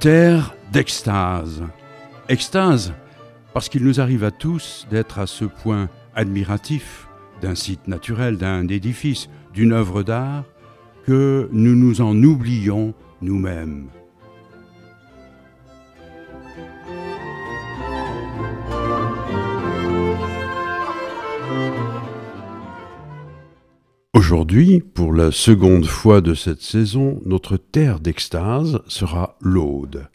Terre 0.00 0.54
d'extase. 0.72 1.62
Extase 2.28 2.92
parce 3.52 3.68
qu'il 3.68 3.84
nous 3.84 4.00
arrive 4.00 4.24
à 4.24 4.30
tous 4.30 4.86
d'être 4.90 5.18
à 5.20 5.26
ce 5.26 5.44
point 5.44 5.88
admiratifs 6.14 7.06
d'un 7.40 7.54
site 7.54 7.86
naturel, 7.86 8.36
d'un 8.36 8.66
édifice, 8.66 9.28
d'une 9.52 9.72
œuvre 9.72 10.02
d'art, 10.02 10.44
que 11.06 11.48
nous 11.52 11.76
nous 11.76 12.00
en 12.00 12.20
oublions 12.22 12.94
nous-mêmes. 13.22 13.88
Aujourd'hui, 24.26 24.80
pour 24.80 25.12
la 25.12 25.30
seconde 25.30 25.84
fois 25.84 26.22
de 26.22 26.32
cette 26.32 26.62
saison, 26.62 27.20
notre 27.26 27.58
terre 27.58 28.00
d'extase 28.00 28.80
sera 28.88 29.36
l'Aude. 29.42 30.08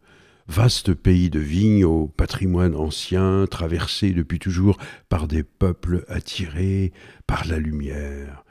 Vaste 0.47 0.95
pays 0.95 1.29
de 1.29 1.39
vignes 1.39 1.85
au 1.85 2.07
patrimoine 2.07 2.75
ancien, 2.75 3.45
traversé 3.45 4.13
depuis 4.13 4.39
toujours 4.39 4.79
par 5.09 5.27
des 5.27 5.43
peuples 5.43 6.05
attirés 6.07 6.91
par 7.27 7.45
la 7.47 7.59
lumière. 7.59 8.43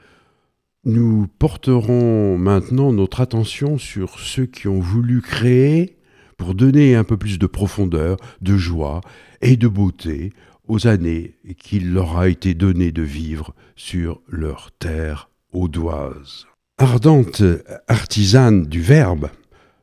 Nous 0.85 1.27
porterons 1.39 2.37
maintenant 2.37 2.93
notre 2.93 3.19
attention 3.19 3.77
sur 3.77 4.17
ceux 4.17 4.45
qui 4.45 4.69
ont 4.69 4.79
voulu 4.79 5.21
créer 5.21 5.97
pour 6.37 6.55
donner 6.55 6.95
un 6.95 7.03
peu 7.03 7.17
plus 7.17 7.37
de 7.37 7.47
profondeur, 7.47 8.15
de 8.39 8.55
joie 8.55 9.01
et 9.41 9.57
de 9.57 9.67
beauté 9.67 10.31
aux 10.69 10.87
années 10.87 11.35
qu'il 11.57 11.91
leur 11.91 12.17
a 12.17 12.29
été 12.29 12.53
donné 12.53 12.93
de 12.93 13.03
vivre 13.03 13.53
sur 13.75 14.21
leur 14.29 14.71
terre 14.71 15.28
audoise. 15.53 16.45
Ardente 16.77 17.43
artisane 17.87 18.65
du 18.65 18.81
verbe, 18.81 19.29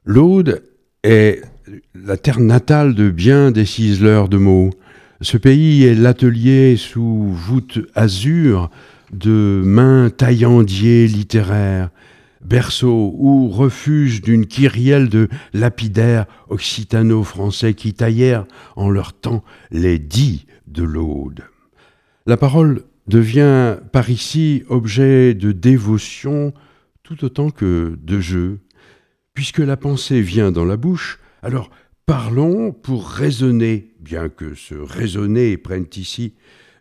l'Aude 0.04 0.62
est 1.02 1.42
la 1.94 2.16
terre 2.16 2.40
natale 2.40 2.94
de 2.94 3.10
bien 3.10 3.50
des 3.50 3.66
ciseleurs 3.66 4.28
de 4.28 4.38
mots. 4.38 4.70
Ce 5.20 5.36
pays 5.36 5.84
est 5.84 5.94
l'atelier 5.94 6.76
sous 6.76 7.28
voûte 7.32 7.80
azur 7.94 8.70
de 9.12 9.62
mains 9.64 10.10
taillandiers 10.10 11.06
littéraires, 11.06 11.90
berceau 12.44 13.14
ou 13.16 13.48
refuge 13.48 14.22
d'une 14.22 14.46
kyrielle 14.46 15.08
de 15.08 15.28
lapidaires 15.52 16.26
occitano-français 16.48 17.74
qui 17.74 17.94
taillèrent 17.94 18.46
en 18.76 18.90
leur 18.90 19.12
temps 19.12 19.42
les 19.70 19.98
dits 19.98 20.46
de 20.66 20.82
l'Aude. 20.82 21.42
La 22.26 22.36
parole 22.36 22.82
devient 23.08 23.78
par 23.92 24.10
ici 24.10 24.64
objet 24.68 25.34
de 25.34 25.52
dévotion 25.52 26.52
tout 27.02 27.24
autant 27.24 27.50
que 27.50 27.96
de 28.00 28.20
jeu. 28.20 28.58
Puisque 29.34 29.58
la 29.58 29.76
pensée 29.76 30.20
vient 30.22 30.50
dans 30.50 30.64
la 30.64 30.76
bouche, 30.76 31.20
alors 31.42 31.70
parlons 32.06 32.72
pour 32.72 33.08
raisonner, 33.08 33.94
bien 34.00 34.28
que 34.28 34.54
ce 34.54 34.74
raisonner 34.74 35.56
prenne 35.56 35.86
ici 35.96 36.34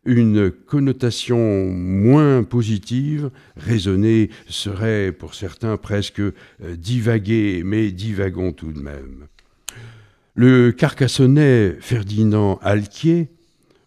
une 0.06 0.52
connotation 0.52 1.66
moins 1.68 2.44
positive. 2.44 3.32
Raisonner 3.58 4.30
serait 4.48 5.12
pour 5.12 5.34
certains 5.36 5.78
presque 5.78 6.20
euh, 6.20 6.32
divaguer, 6.78 7.64
mais 7.66 7.92
divagons 7.92 8.54
tout 8.54 8.72
de 8.72 8.80
même. 8.80 9.28
Le 10.36 10.72
carcassonnais 10.72 11.76
Ferdinand 11.80 12.60
Alquier 12.62 13.30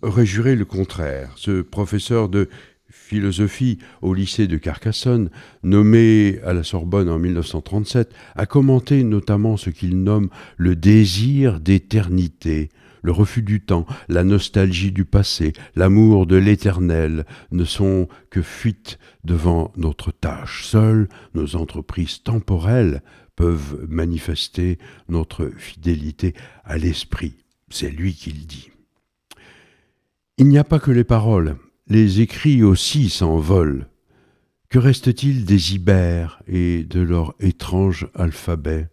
aurait 0.03 0.27
juré 0.27 0.57
le 0.57 0.65
contraire. 0.65 1.33
Ce 1.37 1.63
professeur 1.63 2.29
de 2.29 2.49
philosophie 2.91 3.79
au 4.03 4.15
lycée 4.15 4.47
de 4.47 4.57
Carcassonne, 4.57 5.31
nommé 5.63 6.41
à 6.45 6.53
la 6.53 6.63
Sorbonne 6.63 7.09
en 7.09 7.19
1937, 7.19 8.13
a 8.35 8.47
commenté 8.47 9.05
notamment 9.05 9.57
ce 9.57 9.71
qu'il 9.71 10.03
nomme 10.03 10.31
le 10.57 10.77
désir 10.77 11.61
d'éternité, 11.61 12.71
le 13.03 13.13
refus 13.13 13.43
du 13.43 13.61
temps, 13.61 13.87
la 14.09 14.25
nostalgie 14.25 14.93
du 14.93 15.05
passé, 15.05 15.53
l'amour 15.77 16.27
de 16.27 16.37
l'éternel 16.37 17.25
ne 17.53 17.65
sont 17.65 18.09
que 18.31 18.43
fuites 18.43 18.99
devant 19.25 19.73
notre 19.77 20.11
tâche. 20.11 20.67
Seules 20.67 21.09
nos 21.35 21.57
entreprises 21.57 22.23
temporelles 22.23 23.03
peuvent 23.37 23.87
manifester 23.89 24.79
notre 25.09 25.51
fidélité 25.57 26.35
à 26.65 26.77
l'esprit. 26.77 27.37
C'est 27.71 27.91
lui 27.91 28.15
qui 28.15 28.33
le 28.33 28.45
dit. 28.45 28.71
Il 30.41 30.47
n'y 30.47 30.59
a 30.59 30.63
pas 30.63 30.79
que 30.79 30.93
les 30.93 31.03
paroles, 31.03 31.57
les 31.89 32.21
écrits 32.21 32.63
aussi 32.63 33.09
s'envolent. 33.09 33.89
Que 34.69 34.79
reste-t-il 34.79 35.45
des 35.45 35.75
ibères 35.75 36.41
et 36.47 36.85
de 36.85 37.01
leur 37.01 37.35
étrange 37.41 38.09
alphabet? 38.15 38.89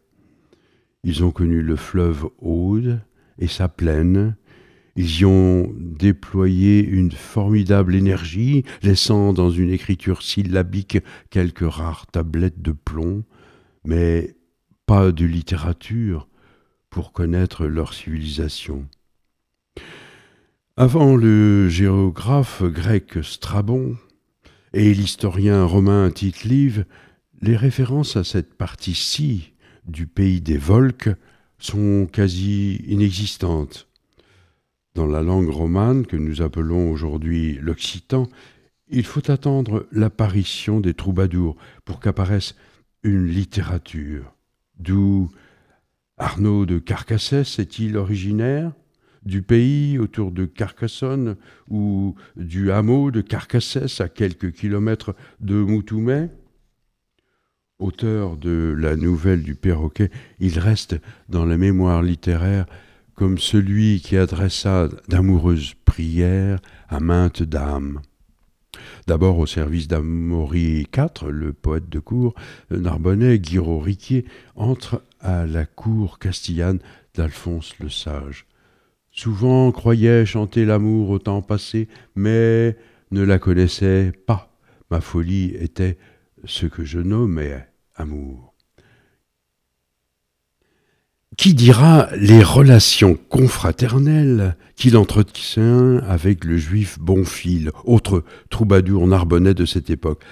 Ils 1.03 1.23
ont 1.23 1.29
connu 1.29 1.61
le 1.61 1.75
fleuve 1.75 2.29
Aude 2.39 3.00
et 3.38 3.45
sa 3.45 3.67
plaine, 3.67 4.35
ils 4.95 5.19
y 5.19 5.25
ont 5.25 5.72
déployé 5.78 6.84
une 6.84 7.11
formidable 7.11 7.94
énergie, 7.94 8.63
laissant 8.81 9.31
dans 9.31 9.51
une 9.51 9.69
écriture 9.69 10.23
syllabique 10.23 10.97
quelques 11.29 11.72
rares 11.72 12.07
tablettes 12.07 12.63
de 12.63 12.72
plomb, 12.72 13.23
mais 13.84 14.35
pas 14.88 15.11
de 15.11 15.25
littérature 15.25 16.28
pour 16.89 17.11
connaître 17.11 17.67
leur 17.67 17.94
civilisation. 17.94 18.88
Avant 20.77 21.15
le 21.15 21.69
géographe 21.69 22.61
grec 22.61 23.19
Strabon 23.23 23.95
et 24.73 24.93
l'historien 24.93 25.63
romain 25.63 26.11
tite 26.11 26.43
les 26.43 27.55
références 27.55 28.17
à 28.17 28.25
cette 28.25 28.55
partie-ci 28.55 29.53
du 29.85 30.05
pays 30.05 30.41
des 30.41 30.57
Volques 30.57 31.15
sont 31.59 32.09
quasi 32.11 32.83
inexistantes. 32.87 33.87
Dans 34.95 35.05
la 35.05 35.21
langue 35.21 35.47
romane 35.47 36.05
que 36.05 36.17
nous 36.17 36.41
appelons 36.41 36.91
aujourd'hui 36.91 37.57
l'occitan, 37.61 38.27
il 38.89 39.05
faut 39.05 39.31
attendre 39.31 39.87
l'apparition 39.93 40.81
des 40.81 40.93
troubadours 40.93 41.55
pour 41.85 42.01
qu'apparaisse 42.01 42.53
une 43.01 43.27
littérature. 43.27 44.35
D'où 44.77 45.31
Arnaud 46.17 46.65
de 46.65 46.79
Carcassès 46.79 47.59
est-il 47.59 47.95
originaire? 47.95 48.73
Du 49.25 49.41
pays 49.41 49.97
autour 49.97 50.31
de 50.31 50.45
Carcassonne 50.45 51.35
ou 51.69 52.15
du 52.35 52.71
hameau 52.71 53.11
de 53.11 53.21
Carcassès 53.21 53.99
à 53.99 54.09
quelques 54.09 54.51
kilomètres 54.51 55.15
de 55.39 55.55
Moutoumet 55.55 56.29
Auteur 57.77 58.37
de 58.37 58.73
la 58.77 58.95
nouvelle 58.95 59.43
du 59.43 59.53
perroquet, 59.53 60.09
il 60.39 60.59
reste 60.59 60.95
dans 61.27 61.43
la 61.43 61.57
mémoire 61.57 62.01
littéraire 62.01 62.65
comme 63.15 63.37
celui 63.37 63.99
qui 63.99 64.15
adressa 64.15 64.87
d'amoureuses 65.09 65.73
prières 65.83 66.59
à 66.87 67.01
maintes 67.01 67.43
dames. 67.43 67.99
D'abord 69.07 69.39
au 69.39 69.45
service 69.45 69.89
d'Amaury 69.89 70.87
IV, 70.95 71.27
le 71.29 71.51
poète 71.51 71.89
de 71.89 71.99
cour, 71.99 72.33
Narbonnais, 72.71 73.39
Guiraud 73.39 73.79
Riquier, 73.79 74.25
entre 74.55 75.03
à 75.19 75.45
la 75.45 75.65
cour 75.65 76.17
castillane 76.17 76.79
d'Alphonse 77.13 77.77
le 77.79 77.89
Sage. 77.89 78.45
Souvent 79.17 79.71
croyais 79.71 80.25
chanter 80.25 80.65
l'amour 80.65 81.09
au 81.09 81.19
temps 81.19 81.41
passé, 81.41 81.87
mais 82.15 82.75
ne 83.11 83.21
la 83.21 83.39
connaissais 83.39 84.11
pas. 84.27 84.53
Ma 84.91 84.99
folie 84.99 85.55
était 85.57 85.97
ce 86.43 86.65
que 86.65 86.83
je 86.83 86.99
nommais 86.99 87.65
amour. 87.95 88.53
Qui 91.37 91.53
dira 91.53 92.09
les 92.17 92.43
relations 92.43 93.17
confraternelles 93.29 94.57
qu'il 94.75 94.97
entretient 94.97 95.99
avec 95.99 96.43
le 96.43 96.57
juif 96.57 96.99
Bonfil, 96.99 97.72
autre 97.85 98.25
troubadour 98.49 99.07
narbonnais 99.07 99.53
de 99.53 99.66
cette 99.66 99.90
époque? 99.90 100.23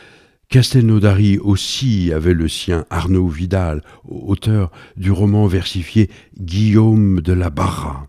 Castelnaudary 0.50 1.38
aussi 1.38 2.12
avait 2.12 2.34
le 2.34 2.50
sien 2.50 2.86
Arnaud 2.90 3.30
Vidal, 3.30 3.82
auteur 4.04 4.72
du 4.98 5.12
roman 5.12 5.48
versifié 5.48 6.10
Guillaume 6.38 7.22
de 7.22 7.32
la 7.32 7.50
Barra. 7.50 8.08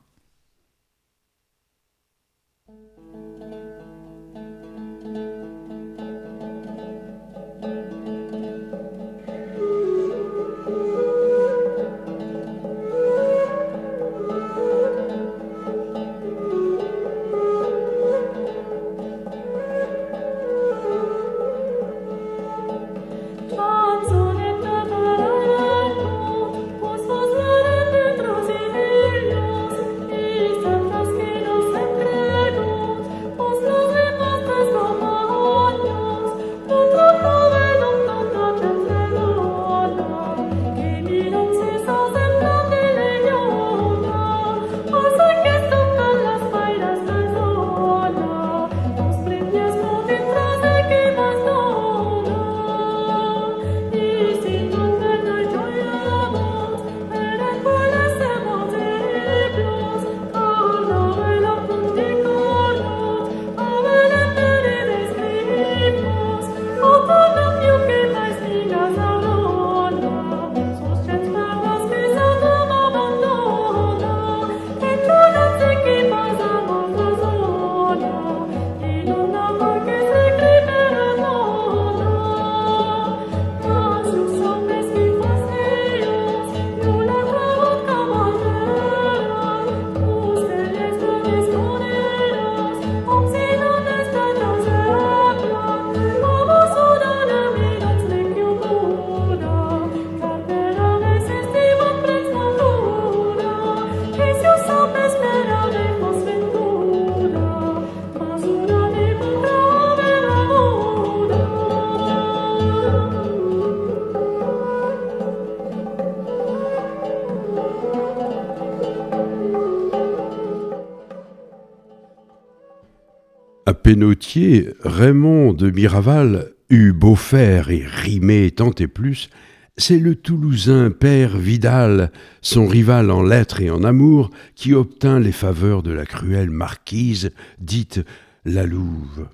Pénautier, 123.84 124.70
Raymond 124.81 125.52
de 125.52 125.70
Miraval 125.70 126.54
eut 126.70 126.94
beau 126.94 127.16
faire 127.16 127.69
et 127.69 127.84
rimer 127.84 128.50
tant 128.50 128.70
et 128.70 128.86
plus, 128.86 129.28
c'est 129.76 129.98
le 129.98 130.14
Toulousain 130.14 130.90
Père 130.90 131.36
Vidal, 131.36 132.10
son 132.40 132.66
rival 132.66 133.10
en 133.10 133.22
lettres 133.22 133.60
et 133.60 133.69
en 133.69 133.84
amour, 133.84 134.31
qui 134.54 134.72
obtint 134.72 135.20
les 135.20 135.32
faveurs 135.32 135.82
de 135.82 135.90
la 135.90 136.06
cruelle 136.06 136.48
marquise, 136.48 137.32
dite 137.58 138.00
la 138.46 138.64
Louve. 138.64 139.28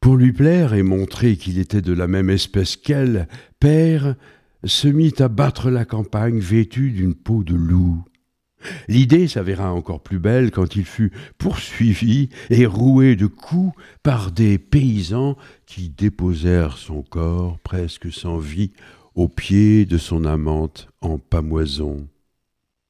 Pour 0.00 0.16
lui 0.16 0.32
plaire 0.32 0.74
et 0.74 0.82
montrer 0.82 1.36
qu'il 1.36 1.60
était 1.60 1.80
de 1.80 1.92
la 1.92 2.08
même 2.08 2.30
espèce 2.30 2.74
qu'elle, 2.74 3.28
Père 3.60 4.16
se 4.64 4.88
mit 4.88 5.14
à 5.20 5.28
battre 5.28 5.70
la 5.70 5.84
campagne 5.84 6.40
vêtu 6.40 6.90
d'une 6.90 7.14
peau 7.14 7.44
de 7.44 7.54
loup. 7.54 8.04
L'idée 8.88 9.28
s'avéra 9.28 9.72
encore 9.72 10.02
plus 10.02 10.18
belle 10.18 10.50
quand 10.50 10.76
il 10.76 10.84
fut 10.84 11.12
poursuivi 11.38 12.28
et 12.50 12.66
roué 12.66 13.16
de 13.16 13.26
coups 13.26 13.74
par 14.02 14.32
des 14.32 14.58
paysans 14.58 15.36
qui 15.66 15.88
déposèrent 15.88 16.78
son 16.78 17.02
corps 17.02 17.58
presque 17.60 18.12
sans 18.12 18.38
vie 18.38 18.72
au 19.14 19.28
pied 19.28 19.84
de 19.84 19.98
son 19.98 20.24
amante 20.24 20.88
en 21.00 21.18
pamoison. 21.18 22.08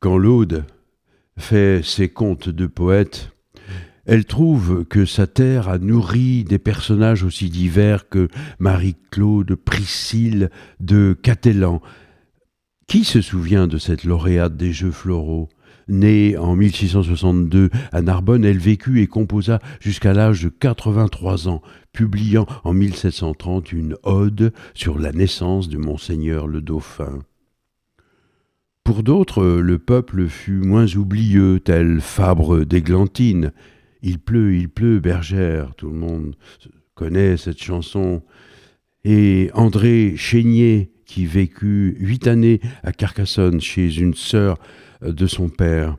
Quand 0.00 0.18
l'Aude 0.18 0.64
fait 1.36 1.82
ses 1.82 2.08
contes 2.08 2.48
de 2.48 2.66
poète, 2.66 3.30
elle 4.06 4.26
trouve 4.26 4.84
que 4.84 5.06
sa 5.06 5.26
terre 5.26 5.68
a 5.68 5.78
nourri 5.78 6.44
des 6.44 6.58
personnages 6.58 7.22
aussi 7.22 7.48
divers 7.48 8.08
que 8.08 8.28
Marie-Claude 8.58 9.54
Priscille 9.54 10.50
de 10.80 11.16
Catelan. 11.22 11.80
Qui 12.86 13.04
se 13.04 13.22
souvient 13.22 13.66
de 13.66 13.78
cette 13.78 14.04
lauréate 14.04 14.58
des 14.58 14.72
Jeux 14.74 14.90
floraux? 14.90 15.48
Née 15.88 16.36
en 16.36 16.56
1662 16.56 17.70
à 17.92 18.02
Narbonne, 18.02 18.44
elle 18.44 18.58
vécut 18.58 19.02
et 19.02 19.06
composa 19.06 19.58
jusqu'à 19.80 20.14
l'âge 20.14 20.42
de 20.42 20.48
83 20.48 21.48
ans, 21.48 21.62
publiant 21.92 22.46
en 22.64 22.72
1730 22.72 23.72
une 23.72 23.96
ode 24.02 24.52
sur 24.74 24.98
la 24.98 25.12
naissance 25.12 25.68
de 25.68 25.76
Monseigneur 25.76 26.46
le 26.46 26.60
Dauphin. 26.60 27.20
Pour 28.84 29.02
d'autres, 29.02 29.44
le 29.44 29.78
peuple 29.78 30.28
fut 30.28 30.60
moins 30.60 30.94
oublieux, 30.94 31.60
tel 31.60 32.00
Fabre 32.00 32.64
d'Églantine. 32.64 33.52
Il 34.02 34.18
pleut, 34.18 34.56
il 34.56 34.68
pleut, 34.68 35.00
bergère, 35.00 35.74
tout 35.74 35.88
le 35.88 35.96
monde 35.96 36.36
connaît 36.94 37.38
cette 37.38 37.62
chanson. 37.62 38.22
Et 39.04 39.50
André 39.54 40.14
Chénier, 40.16 40.93
qui 41.06 41.26
vécut 41.26 41.96
huit 41.98 42.26
années 42.26 42.60
à 42.82 42.92
Carcassonne 42.92 43.60
chez 43.60 43.98
une 43.98 44.14
sœur 44.14 44.58
de 45.02 45.26
son 45.26 45.48
père. 45.48 45.96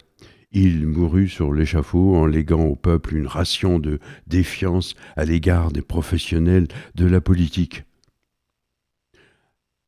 Il 0.51 0.87
mourut 0.87 1.27
sur 1.27 1.53
l'échafaud 1.53 2.15
en 2.15 2.25
léguant 2.25 2.63
au 2.63 2.75
peuple 2.75 3.15
une 3.15 3.27
ration 3.27 3.77
de 3.77 3.99
défiance 4.27 4.95
à 5.17 5.25
l'égard 5.25 5.71
des 5.71 5.81
professionnels 5.81 6.67
de 6.95 7.05
la 7.05 7.19
politique. 7.19 7.83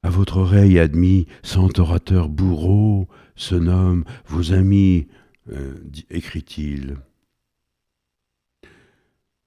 À 0.04 0.10
votre 0.10 0.38
oreille 0.38 0.78
admis, 0.78 1.28
cent 1.42 1.80
orateurs 1.80 2.30
bourreaux 2.30 3.08
se 3.36 3.56
nomment 3.56 4.04
vos 4.26 4.54
amis, 4.54 5.08
euh, 5.52 5.76
écrit-il. 6.10 6.98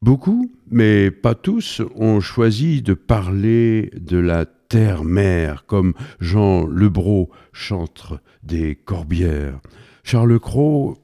Beaucoup, 0.02 0.50
mais 0.70 1.10
pas 1.10 1.34
tous, 1.34 1.82
ont 1.94 2.20
choisi 2.20 2.80
de 2.80 2.94
parler 2.94 3.90
de 3.94 4.16
la 4.16 4.46
terre-mère, 4.70 5.66
comme 5.66 5.92
Jean 6.20 6.64
Lebro, 6.64 7.28
chantre 7.52 8.20
des 8.42 8.76
Corbières. 8.76 9.60
Charles 10.04 10.38
Cros 10.38 10.96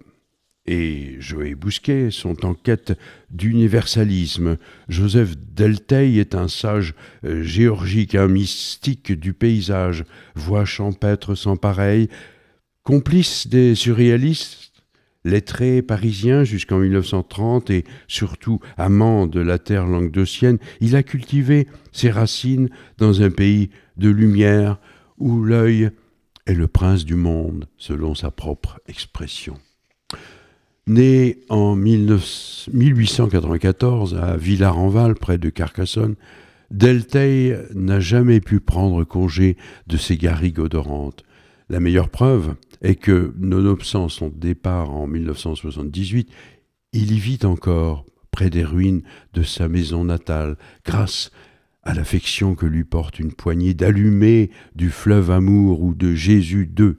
et 0.67 1.17
Joé 1.19 1.55
Bousquet 1.55 2.11
sont 2.11 2.47
en 2.47 2.55
quête 2.55 2.99
d'universalisme. 3.31 4.57
Joseph 4.89 5.37
Delteil 5.37 6.21
est 6.21 6.35
un 6.35 6.49
sage 6.49 6.95
euh, 7.25 7.43
géorgique, 7.43 8.15
un 8.15 8.29
mystique 8.29 9.13
du 9.13 9.33
paysage, 9.33 10.05
voix 10.37 10.65
champêtre 10.65 11.35
sans 11.35 11.57
pareil, 11.57 12.09
complice 12.85 13.49
des 13.49 13.75
surréalistes, 13.75 14.66
lettré 15.27 15.83
parisien 15.83 16.45
jusqu'en 16.45 16.79
1930 16.79 17.69
et 17.71 17.85
surtout 18.09 18.61
amant 18.79 19.27
de 19.27 19.41
la 19.41 19.59
terre 19.59 19.87
languedocienne, 19.87 20.57
il 20.81 20.97
a 20.97 21.03
cultivé 21.03 21.67
ses 21.93 22.11
racines 22.11 22.71
dans 22.99 23.21
un 23.23 23.31
pays 23.31 23.69
de 23.97 24.09
lumière 24.09 24.79
où 25.19 25.43
l'œil 25.43 25.91
est 26.47 26.55
le 26.55 26.69
prince 26.69 27.05
du 27.05 27.17
monde, 27.17 27.67
selon 27.77 28.15
sa 28.15 28.31
propre 28.31 28.81
expression. 28.87 29.59
Né 30.87 31.41
en 31.49 31.75
1894 31.75 34.15
à 34.15 34.37
Villars-en-Val, 34.37 35.17
près 35.17 35.39
de 35.39 35.51
Carcassonne, 35.51 36.15
Delteil 36.71 37.57
n'a 37.75 37.99
jamais 37.99 38.39
pu 38.41 38.61
prendre 38.61 39.03
congé 39.03 39.57
de 39.89 39.97
ses 39.97 40.17
garrigues 40.17 40.61
odorantes. 40.61 41.25
La 41.69 41.81
meilleure 41.81 42.09
preuve 42.09 42.55
est 42.83 42.97
que, 42.97 43.35
nonobstant 43.39 44.09
son 44.09 44.29
départ 44.29 44.91
en 44.91 45.07
1978, 45.07 46.31
il 46.93 47.13
y 47.13 47.19
vit 47.19 47.41
encore, 47.45 48.07
près 48.31 48.51
des 48.51 48.65
ruines 48.65 49.03
de 49.33 49.43
sa 49.43 49.69
maison 49.69 50.05
natale, 50.05 50.57
grâce 50.85 51.31
à 51.83 51.95
l'affection 51.95 52.55
que 52.55 52.67
lui 52.67 52.85
porte 52.85 53.19
une 53.19 53.33
poignée 53.33 53.73
d'allumés 53.73 54.51
du 54.75 54.91
fleuve 54.91 55.31
amour 55.31 55.83
ou 55.83 55.95
de 55.95 56.15
Jésus 56.15 56.71
II, 56.79 56.95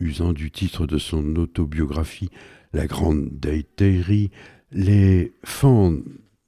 usant 0.00 0.32
du 0.32 0.50
titre 0.50 0.86
de 0.86 0.98
son 0.98 1.36
autobiographie, 1.36 2.30
La 2.72 2.86
Grande 2.86 3.28
Déiterie, 3.32 4.30
les 4.70 5.32
fans 5.44 5.94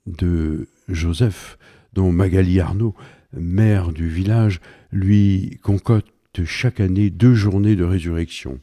de 0.07 0.69
Joseph, 0.89 1.59
dont 1.93 2.12
Magali 2.12 2.61
Arnaud, 2.61 2.95
mère 3.33 3.93
du 3.93 4.09
village, 4.09 4.61
lui 4.93 5.59
concocte 5.62 6.12
chaque 6.44 6.80
année 6.80 7.10
deux 7.10 7.34
journées 7.34 7.76
de 7.76 7.84
résurrection. 7.84 8.60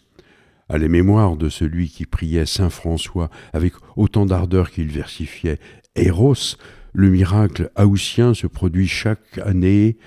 À 0.69 0.77
les 0.77 0.89
mémoires 0.89 1.38
de 1.38 1.50
celui 1.50 1.89
qui 1.89 2.05
priait 2.05 2.45
Saint 2.45 2.69
François 2.69 3.29
avec 3.53 3.74
autant 3.95 4.25
d'ardeur 4.25 4.71
qu'il 4.71 4.88
versifiait 4.88 5.59
Eros, 5.95 6.57
le 6.93 7.09
miracle 7.09 7.71
haussien 7.77 8.33
se 8.33 8.47
produit 8.47 8.88
chaque 8.88 9.38
année 9.39 9.97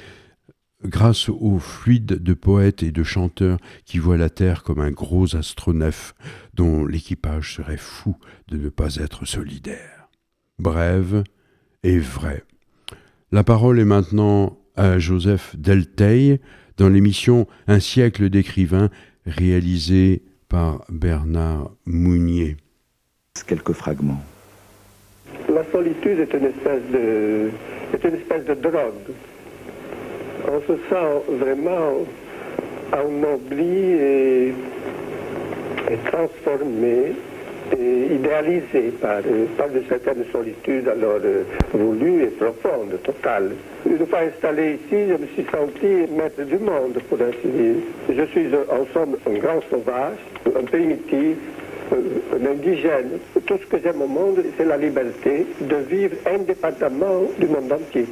grâce 0.84 1.28
aux 1.28 1.58
fluides 1.58 2.22
de 2.22 2.34
poètes 2.34 2.82
et 2.82 2.90
de 2.90 3.02
chanteurs 3.02 3.58
qui 3.84 3.98
voient 3.98 4.16
la 4.16 4.30
Terre 4.30 4.62
comme 4.62 4.80
un 4.80 4.90
gros 4.90 5.36
astronef 5.36 6.14
dont 6.54 6.86
l'équipage 6.86 7.54
serait 7.54 7.76
fou 7.76 8.16
de 8.48 8.56
ne 8.56 8.68
pas 8.68 8.96
être 8.96 9.26
solidaire. 9.26 10.08
Brève 10.58 11.24
et 11.82 11.98
vrai. 11.98 12.44
La 13.32 13.44
parole 13.44 13.78
est 13.78 13.84
maintenant 13.84 14.58
à 14.76 14.98
Joseph 14.98 15.54
Delteil 15.56 16.40
dans 16.80 16.88
l'émission 16.88 17.46
Un 17.68 17.78
siècle 17.78 18.30
d'écrivains 18.30 18.88
réalisée 19.26 20.22
par 20.48 20.82
Bernard 20.88 21.70
Mounier. 21.84 22.56
Quelques 23.46 23.72
fragments 23.72 24.22
la 25.48 25.64
solitude 25.72 26.20
est 26.20 26.32
une 26.32 26.46
espèce 26.46 26.82
de, 26.92 27.50
est 27.92 28.04
une 28.04 28.14
espèce 28.14 28.44
de 28.44 28.54
drogue. 28.54 29.10
On 30.48 30.60
se 30.60 30.74
sent 30.88 31.34
vraiment 31.38 32.06
ennobli 32.92 33.64
et, 33.64 34.48
et 35.90 35.96
transformé 36.10 37.14
idéalisé 37.78 38.92
par, 39.00 39.20
par 39.56 39.68
de 39.68 39.82
certaines 39.88 40.24
solitudes 40.32 40.88
alors 40.88 41.20
euh, 41.24 41.44
voulues 41.72 42.24
et 42.24 42.26
profondes, 42.28 42.98
totales. 43.02 43.52
Une 43.86 44.06
fois 44.06 44.20
installé 44.20 44.74
ici, 44.74 45.08
je 45.08 45.14
me 45.14 45.26
suis 45.34 45.46
senti 45.50 46.12
maître 46.12 46.42
du 46.42 46.58
monde, 46.58 46.98
pour 47.08 47.18
ainsi 47.20 47.48
dire. 47.48 47.76
Je 48.08 48.24
suis 48.32 48.48
en 48.54 48.86
somme 48.92 49.16
un 49.26 49.38
grand 49.38 49.60
sauvage, 49.70 50.18
un 50.46 50.64
primitif, 50.64 51.36
un 51.92 52.46
indigène. 52.46 53.18
Tout 53.46 53.58
ce 53.58 53.66
que 53.66 53.78
j'aime 53.82 54.02
au 54.02 54.08
monde, 54.08 54.42
c'est 54.56 54.64
la 54.64 54.76
liberté 54.76 55.46
de 55.60 55.76
vivre 55.76 56.16
indépendamment 56.26 57.22
du 57.38 57.46
monde 57.46 57.72
entier. 57.72 58.06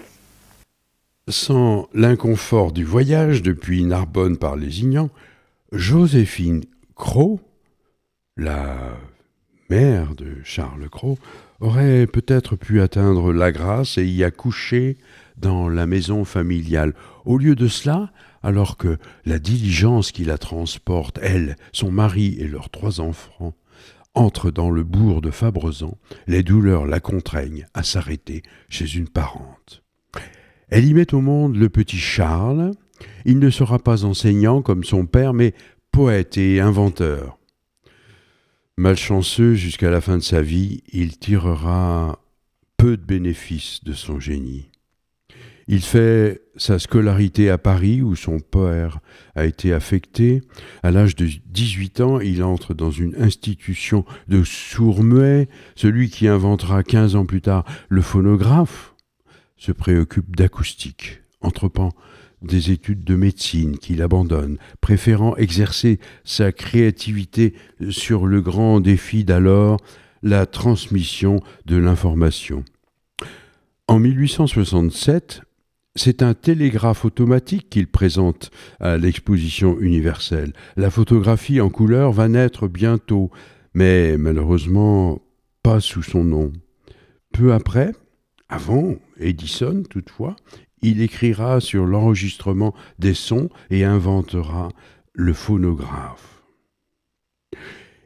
Sans 1.28 1.88
l'inconfort 1.92 2.72
du 2.72 2.84
voyage 2.84 3.42
depuis 3.42 3.84
Narbonne 3.84 4.38
par 4.38 4.56
Lézignan, 4.56 5.10
Joséphine 5.72 6.62
Cros, 6.94 7.38
la 8.38 8.74
mère 9.70 10.14
de 10.14 10.36
Charles 10.44 10.88
Cros, 10.88 11.18
aurait 11.60 12.06
peut-être 12.06 12.56
pu 12.56 12.80
atteindre 12.80 13.32
la 13.32 13.52
grâce 13.52 13.98
et 13.98 14.06
y 14.06 14.24
accoucher 14.24 14.96
dans 15.36 15.68
la 15.68 15.86
maison 15.86 16.24
familiale. 16.24 16.94
Au 17.24 17.38
lieu 17.38 17.54
de 17.54 17.68
cela, 17.68 18.10
alors 18.42 18.76
que 18.76 18.98
la 19.24 19.38
diligence 19.38 20.12
qui 20.12 20.24
la 20.24 20.38
transporte, 20.38 21.18
elle, 21.22 21.56
son 21.72 21.90
mari 21.90 22.36
et 22.38 22.48
leurs 22.48 22.70
trois 22.70 23.00
enfants, 23.00 23.54
entre 24.14 24.50
dans 24.50 24.70
le 24.70 24.84
bourg 24.84 25.20
de 25.20 25.30
Fabrezan, 25.30 25.96
les 26.26 26.42
douleurs 26.42 26.86
la 26.86 27.00
contraignent 27.00 27.66
à 27.74 27.82
s'arrêter 27.82 28.42
chez 28.68 28.96
une 28.96 29.08
parente. 29.08 29.82
Elle 30.70 30.86
y 30.86 30.94
met 30.94 31.14
au 31.14 31.20
monde 31.20 31.56
le 31.56 31.68
petit 31.68 31.98
Charles. 31.98 32.72
Il 33.24 33.38
ne 33.38 33.50
sera 33.50 33.78
pas 33.78 34.04
enseignant 34.04 34.60
comme 34.60 34.84
son 34.84 35.06
père, 35.06 35.34
mais 35.34 35.54
poète 35.92 36.36
et 36.36 36.60
inventeur. 36.60 37.37
Malchanceux 38.78 39.54
jusqu'à 39.54 39.90
la 39.90 40.00
fin 40.00 40.18
de 40.18 40.22
sa 40.22 40.40
vie, 40.40 40.84
il 40.92 41.18
tirera 41.18 42.22
peu 42.76 42.96
de 42.96 43.02
bénéfices 43.02 43.82
de 43.82 43.92
son 43.92 44.20
génie. 44.20 44.70
Il 45.66 45.80
fait 45.80 46.42
sa 46.56 46.78
scolarité 46.78 47.50
à 47.50 47.58
Paris 47.58 48.02
où 48.02 48.14
son 48.14 48.38
père 48.38 49.00
a 49.34 49.46
été 49.46 49.72
affecté. 49.72 50.42
À 50.84 50.92
l'âge 50.92 51.16
de 51.16 51.28
18 51.46 52.00
ans, 52.02 52.20
il 52.20 52.44
entre 52.44 52.72
dans 52.72 52.92
une 52.92 53.16
institution 53.20 54.04
de 54.28 54.44
sourds-muets. 54.44 55.48
Celui 55.74 56.08
qui 56.08 56.28
inventera 56.28 56.84
15 56.84 57.16
ans 57.16 57.26
plus 57.26 57.42
tard 57.42 57.64
le 57.88 58.00
phonographe 58.00 58.94
se 59.56 59.72
préoccupe 59.72 60.36
d'acoustique, 60.36 61.20
entreprend 61.40 61.90
des 62.42 62.70
études 62.70 63.04
de 63.04 63.14
médecine 63.14 63.78
qu'il 63.78 64.02
abandonne, 64.02 64.58
préférant 64.80 65.36
exercer 65.36 65.98
sa 66.24 66.52
créativité 66.52 67.54
sur 67.90 68.26
le 68.26 68.40
grand 68.40 68.80
défi 68.80 69.24
d'alors, 69.24 69.78
la 70.22 70.46
transmission 70.46 71.40
de 71.66 71.76
l'information. 71.76 72.64
En 73.86 73.98
1867, 73.98 75.42
c'est 75.94 76.22
un 76.22 76.34
télégraphe 76.34 77.04
automatique 77.04 77.68
qu'il 77.70 77.88
présente 77.88 78.50
à 78.78 78.96
l'exposition 78.98 79.78
universelle. 79.80 80.52
La 80.76 80.90
photographie 80.90 81.60
en 81.60 81.70
couleur 81.70 82.12
va 82.12 82.28
naître 82.28 82.68
bientôt, 82.68 83.30
mais 83.74 84.16
malheureusement 84.16 85.20
pas 85.62 85.80
sous 85.80 86.02
son 86.02 86.24
nom. 86.24 86.52
Peu 87.32 87.52
après, 87.52 87.92
avant 88.48 88.94
Edison 89.18 89.82
toutefois, 89.88 90.36
il 90.82 91.02
écrira 91.02 91.60
sur 91.60 91.86
l'enregistrement 91.86 92.74
des 92.98 93.14
sons 93.14 93.48
et 93.70 93.84
inventera 93.84 94.68
le 95.14 95.32
phonographe. 95.32 96.42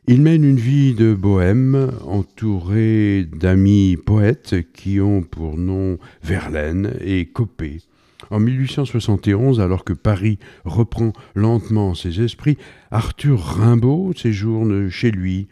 Il 0.08 0.22
mène 0.22 0.42
une 0.42 0.58
vie 0.58 0.94
de 0.94 1.14
bohème 1.14 1.92
entouré 2.04 3.24
d'amis 3.24 3.96
poètes 3.96 4.56
qui 4.72 5.00
ont 5.00 5.22
pour 5.22 5.56
nom 5.56 5.98
Verlaine 6.24 6.94
et 7.00 7.26
Copé. 7.26 7.82
En 8.30 8.40
1871, 8.40 9.60
alors 9.60 9.84
que 9.84 9.92
Paris 9.92 10.38
reprend 10.64 11.12
lentement 11.34 11.94
ses 11.94 12.20
esprits, 12.20 12.58
Arthur 12.90 13.40
Rimbaud 13.40 14.12
séjourne 14.16 14.88
chez 14.88 15.10
lui. 15.10 15.48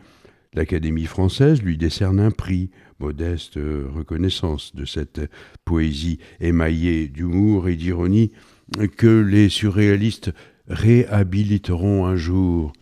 L'Académie 0.52 1.06
française 1.06 1.62
lui 1.62 1.76
décerne 1.76 2.18
un 2.18 2.32
prix, 2.32 2.70
modeste 2.98 3.54
reconnaissance 3.54 4.74
de 4.74 4.84
cette 4.84 5.20
poésie 5.64 6.18
émaillée 6.40 7.06
d'humour 7.08 7.68
et 7.68 7.76
d'ironie 7.76 8.32
que 8.96 9.20
les 9.22 9.48
surréalistes 9.48 10.32
réhabiliteront 10.66 12.06
un 12.06 12.16
jour. 12.16 12.72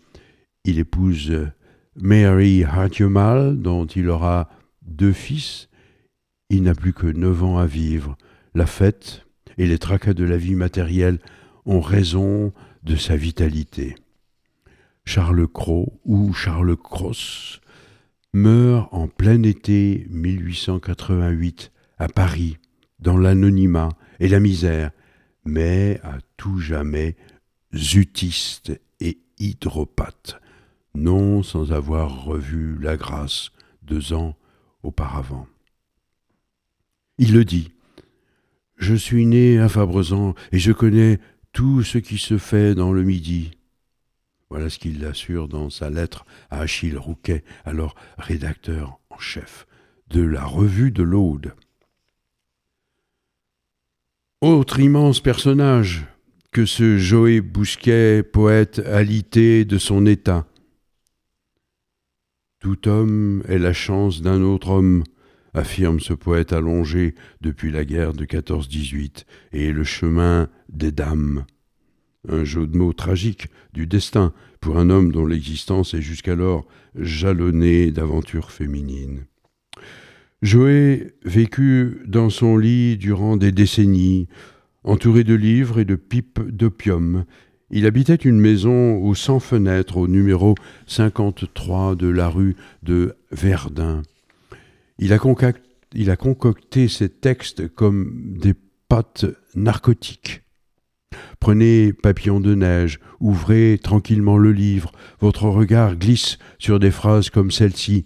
Il 0.65 0.79
épouse 0.79 1.47
Mary 1.95 2.63
Hartiomal, 2.63 3.59
dont 3.59 3.85
il 3.85 4.09
aura 4.09 4.49
deux 4.81 5.13
fils, 5.13 5.69
il 6.49 6.63
n'a 6.63 6.73
plus 6.73 6.93
que 6.93 7.07
neuf 7.07 7.43
ans 7.43 7.59
à 7.59 7.67
vivre. 7.67 8.17
La 8.55 8.65
fête 8.65 9.25
et 9.57 9.67
les 9.67 9.77
tracas 9.77 10.13
de 10.13 10.23
la 10.23 10.37
vie 10.37 10.55
matérielle 10.55 11.19
ont 11.65 11.81
raison 11.81 12.51
de 12.83 12.95
sa 12.95 13.15
vitalité. 13.15 13.95
Charles 15.11 15.47
Cros 15.47 15.99
ou 16.05 16.33
Charles 16.33 16.77
Cross 16.77 17.61
meurt 18.31 18.93
en 18.93 19.07
plein 19.07 19.41
été 19.41 20.05
1888 20.11 21.71
à 21.97 22.07
Paris, 22.07 22.57
dans 22.99 23.17
l'anonymat 23.17 23.89
et 24.19 24.27
la 24.27 24.39
misère, 24.39 24.91
mais 25.45 25.99
à 26.03 26.19
tout 26.37 26.59
jamais 26.59 27.15
zutiste 27.73 28.79
et 28.99 29.17
hydropathe 29.39 30.39
non 30.93 31.41
sans 31.41 31.71
avoir 31.71 32.25
revu 32.25 32.77
la 32.79 32.95
grâce 32.95 33.49
deux 33.81 34.13
ans 34.13 34.37
auparavant. 34.83 35.47
Il 37.17 37.33
le 37.33 37.45
dit. 37.45 37.71
Je 38.77 38.93
suis 38.93 39.25
né 39.25 39.57
à 39.57 39.69
Fabrezan 39.69 40.35
et 40.51 40.59
je 40.59 40.71
connais 40.71 41.19
tout 41.51 41.81
ce 41.81 41.97
qui 41.97 42.19
se 42.19 42.37
fait 42.37 42.75
dans 42.75 42.93
le 42.93 43.01
Midi. 43.01 43.49
Voilà 44.49 44.69
ce 44.69 44.79
qu'il 44.79 45.05
assure 45.05 45.47
dans 45.47 45.69
sa 45.69 45.89
lettre 45.89 46.25
à 46.49 46.61
Achille 46.61 46.97
Rouquet, 46.97 47.43
alors 47.65 47.95
rédacteur 48.17 48.99
en 49.09 49.19
chef 49.19 49.67
de 50.09 50.21
la 50.21 50.43
Revue 50.43 50.91
de 50.91 51.03
l'Aude. 51.03 51.53
Autre 54.41 54.79
immense 54.79 55.19
personnage 55.19 56.05
que 56.51 56.65
ce 56.65 56.97
Joé 56.97 57.41
Bousquet, 57.41 58.23
poète 58.23 58.79
alité 58.79 59.65
de 59.65 59.77
son 59.77 60.05
état, 60.05 60.47
tout 62.59 62.89
homme 62.89 63.41
est 63.47 63.57
la 63.57 63.71
chance 63.71 64.21
d'un 64.21 64.41
autre 64.41 64.69
homme, 64.69 65.05
affirme 65.53 66.01
ce 66.01 66.13
poète 66.13 66.51
allongé 66.51 67.15
depuis 67.39 67.71
la 67.71 67.85
guerre 67.85 68.13
de 68.13 68.25
14-18, 68.25 69.23
et 69.53 69.71
le 69.71 69.85
chemin 69.85 70.49
des 70.67 70.91
dames. 70.91 71.45
Un 72.31 72.43
jeu 72.43 72.67
de 72.67 72.77
mots 72.77 72.93
tragique 72.93 73.47
du 73.73 73.87
destin 73.87 74.33
pour 74.61 74.77
un 74.77 74.89
homme 74.89 75.11
dont 75.11 75.25
l'existence 75.25 75.93
est 75.93 76.01
jusqu'alors 76.01 76.65
jalonnée 76.95 77.91
d'aventures 77.91 78.51
féminines. 78.51 79.25
Joé 80.41 81.15
vécut 81.25 82.01
dans 82.05 82.29
son 82.29 82.57
lit 82.57 82.97
durant 82.97 83.35
des 83.35 83.51
décennies, 83.51 84.27
entouré 84.83 85.23
de 85.23 85.33
livres 85.33 85.79
et 85.79 85.85
de 85.85 85.95
pipes 85.95 86.39
d'opium, 86.39 87.25
il 87.71 87.85
habitait 87.85 88.15
une 88.15 88.39
maison 88.39 88.97
aux 88.97 89.13
100 89.13 89.39
fenêtres 89.39 89.97
au 89.97 90.07
numéro 90.07 90.55
53 90.87 91.95
de 91.95 92.07
la 92.07 92.27
rue 92.27 92.55
de 92.83 93.15
Verdun. 93.31 94.01
Il 94.97 95.13
a, 95.13 95.19
il 95.93 96.09
a 96.09 96.15
concocté 96.15 96.87
ses 96.87 97.09
textes 97.09 97.67
comme 97.67 98.37
des 98.39 98.55
pâtes 98.87 99.25
narcotiques. 99.55 100.41
Prenez 101.39 101.93
Papillon 101.93 102.39
de 102.39 102.53
neige, 102.53 102.99
ouvrez 103.19 103.79
tranquillement 103.81 104.37
le 104.37 104.51
livre, 104.51 104.91
votre 105.19 105.45
regard 105.45 105.95
glisse 105.95 106.37
sur 106.57 106.79
des 106.79 106.91
phrases 106.91 107.29
comme 107.29 107.51
celle-ci. 107.51 108.05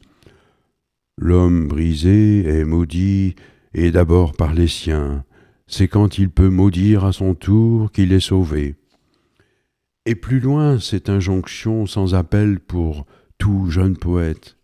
L'homme 1.17 1.67
brisé 1.67 2.45
est 2.47 2.65
maudit, 2.65 3.35
et 3.73 3.91
d'abord 3.91 4.33
par 4.33 4.53
les 4.53 4.67
siens. 4.67 5.25
C'est 5.67 5.87
quand 5.87 6.17
il 6.17 6.29
peut 6.29 6.49
maudire 6.49 7.05
à 7.05 7.13
son 7.13 7.33
tour 7.33 7.91
qu'il 7.91 8.13
est 8.13 8.19
sauvé. 8.19 8.75
Et 10.05 10.15
plus 10.15 10.39
loin, 10.39 10.79
cette 10.79 11.09
injonction 11.09 11.85
sans 11.85 12.13
appel 12.13 12.59
pour 12.59 13.05
tout 13.37 13.69
jeune 13.69 13.97
poète. 13.97 14.57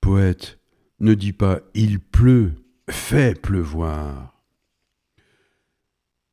Poète, 0.00 0.58
ne 1.00 1.14
dis 1.14 1.32
pas 1.32 1.60
il 1.74 2.00
pleut, 2.00 2.52
fais 2.90 3.34
pleuvoir. 3.34 4.31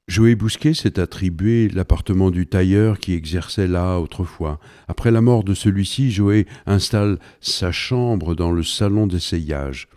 Joé 0.10 0.34
Bousquet 0.34 0.74
s'est 0.74 1.00
attribué 1.00 1.70
l'appartement 1.70 2.32
du 2.32 2.48
tailleur 2.48 2.98
qui 2.98 3.14
exerçait 3.14 3.68
là 3.68 4.00
autrefois. 4.00 4.60
Après 4.88 5.12
la 5.12 5.22
mort 5.22 5.44
de 5.44 5.54
celui-ci, 5.54 6.10
Joé 6.10 6.48
installe 6.66 7.20
sa 7.42 7.72
chambre 7.72 8.34
dans 8.34 8.52
le 8.52 8.64
salon 8.64 9.06
d'essayage. 9.06 9.88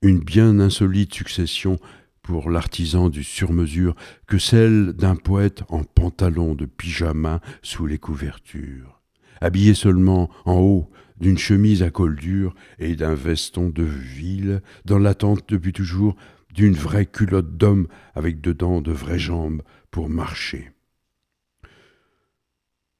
Une 0.00 0.20
bien 0.20 0.60
insolite 0.60 1.12
succession 1.12 1.78
pour 2.22 2.48
l'artisan 2.48 3.10
du 3.10 3.22
sur-mesure 3.22 3.94
que 4.26 4.38
celle 4.38 4.94
d'un 4.94 5.14
poète 5.14 5.62
en 5.68 5.84
pantalon 5.84 6.54
de 6.54 6.64
pyjama 6.64 7.42
sous 7.60 7.84
les 7.84 7.98
couvertures, 7.98 9.02
habillé 9.42 9.74
seulement 9.74 10.30
en 10.46 10.56
haut 10.56 10.90
d'une 11.20 11.36
chemise 11.36 11.82
à 11.82 11.90
col 11.90 12.16
dur 12.16 12.54
et 12.78 12.96
d'un 12.96 13.14
veston 13.14 13.68
de 13.68 13.82
ville, 13.82 14.62
dans 14.86 14.98
l'attente 14.98 15.44
depuis 15.48 15.74
toujours 15.74 16.16
d'une 16.54 16.74
vraie 16.74 17.06
culotte 17.06 17.56
d'homme 17.56 17.88
avec 18.14 18.40
dedans 18.40 18.80
de 18.80 18.92
vraies 18.92 19.18
jambes 19.18 19.62
pour 19.90 20.08
marcher. 20.08 20.70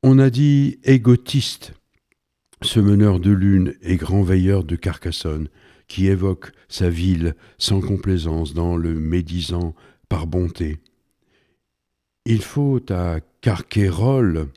On 0.03 0.19
a 0.19 0.29
dit 0.29 0.79
égotiste, 0.83 1.73
ce 2.61 2.81
meneur 2.81 3.21
de 3.21 3.31
lune 3.31 3.75
et 3.81 3.97
grand 3.97 4.23
veilleur 4.23 4.65
de 4.65 4.77
Carcassonne, 4.77 5.49
qui 5.87 6.09
évoque 6.09 6.53
sa 6.69 6.91
ville 6.91 7.35
sans 7.59 7.81
complaisance 7.81 8.55
dans 8.55 8.77
le 8.77 8.95
médisant 8.95 9.75
par 10.09 10.27
bonté. 10.27 10.79
Il 12.27 12.43
faut 12.43 12.81
à 12.91 13.21
Carquérol, 13.41 14.49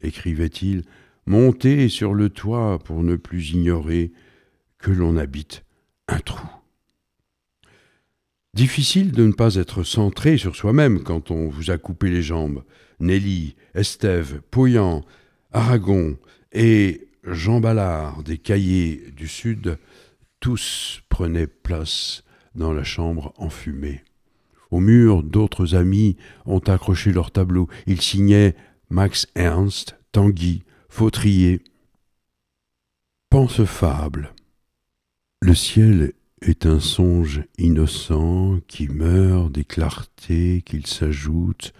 écrivait-il, 0.00 0.84
monter 1.26 1.88
sur 1.88 2.14
le 2.14 2.28
toit 2.28 2.78
pour 2.78 3.02
ne 3.02 3.16
plus 3.16 3.50
ignorer 3.50 4.12
que 4.78 4.90
l'on 4.90 5.16
habite 5.16 5.64
un 6.08 6.18
trou. 6.18 6.59
Difficile 8.54 9.12
de 9.12 9.26
ne 9.26 9.32
pas 9.32 9.54
être 9.54 9.84
centré 9.84 10.36
sur 10.36 10.56
soi-même 10.56 11.02
quand 11.02 11.30
on 11.30 11.48
vous 11.48 11.70
a 11.70 11.78
coupé 11.78 12.10
les 12.10 12.22
jambes. 12.22 12.64
Nelly, 12.98 13.54
Estève, 13.74 14.42
Poyan, 14.50 15.04
Aragon 15.52 16.18
et 16.52 17.08
Jean 17.24 17.60
Ballard 17.60 18.22
des 18.24 18.38
cahiers 18.38 19.12
du 19.16 19.28
Sud 19.28 19.78
tous 20.40 21.02
prenaient 21.08 21.46
place 21.46 22.24
dans 22.54 22.72
la 22.72 22.82
chambre 22.82 23.32
enfumée. 23.36 24.02
Au 24.70 24.80
mur, 24.80 25.22
d'autres 25.22 25.74
amis 25.74 26.16
ont 26.46 26.60
accroché 26.60 27.12
leurs 27.12 27.30
tableaux. 27.30 27.68
Ils 27.86 28.00
signaient 28.00 28.56
Max 28.88 29.26
Ernst, 29.34 29.96
Tanguy, 30.12 30.64
Fautrier. 30.88 31.62
Pense 33.28 33.64
fable. 33.64 34.34
Le 35.40 35.54
ciel 35.54 36.12
est 36.42 36.66
un 36.66 36.80
songe 36.80 37.44
innocent 37.58 38.60
qui 38.66 38.88
meurt 38.88 39.52
des 39.52 39.64
clartés 39.64 40.62
qu'il 40.62 40.86
s'ajoute 40.86 41.72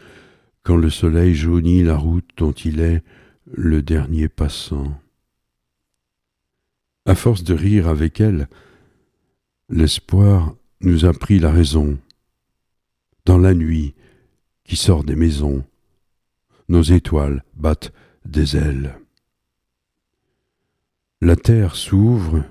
quand 0.63 0.77
le 0.77 0.91
soleil 0.91 1.35
jaunit 1.35 1.83
la 1.83 1.97
route 1.97 2.29
dont 2.37 2.53
il 2.53 2.81
est 2.81 3.03
le 3.47 3.83
dernier 3.83 4.29
passant. 4.29 5.01
À 7.07 7.15
force 7.15 7.43
de 7.43 7.55
rire 7.55 7.89
avec 7.89 8.21
elle, 8.21 8.49
l'espoir 9.71 10.55
nous 10.83 11.07
a 11.07 11.13
pris 11.13 11.39
la 11.39 11.51
raison. 11.51 11.99
Dans 13.25 13.39
la 13.39 13.55
nuit 13.55 13.95
qui 14.65 14.77
sort 14.77 15.05
des 15.05 15.17
maisons, 15.17 15.65
nos 16.69 16.83
étoiles 16.83 17.43
battent 17.57 17.93
des 18.25 18.57
ailes. 18.57 18.99
La 21.21 21.37
terre 21.37 21.75
s'ouvre 21.77 22.45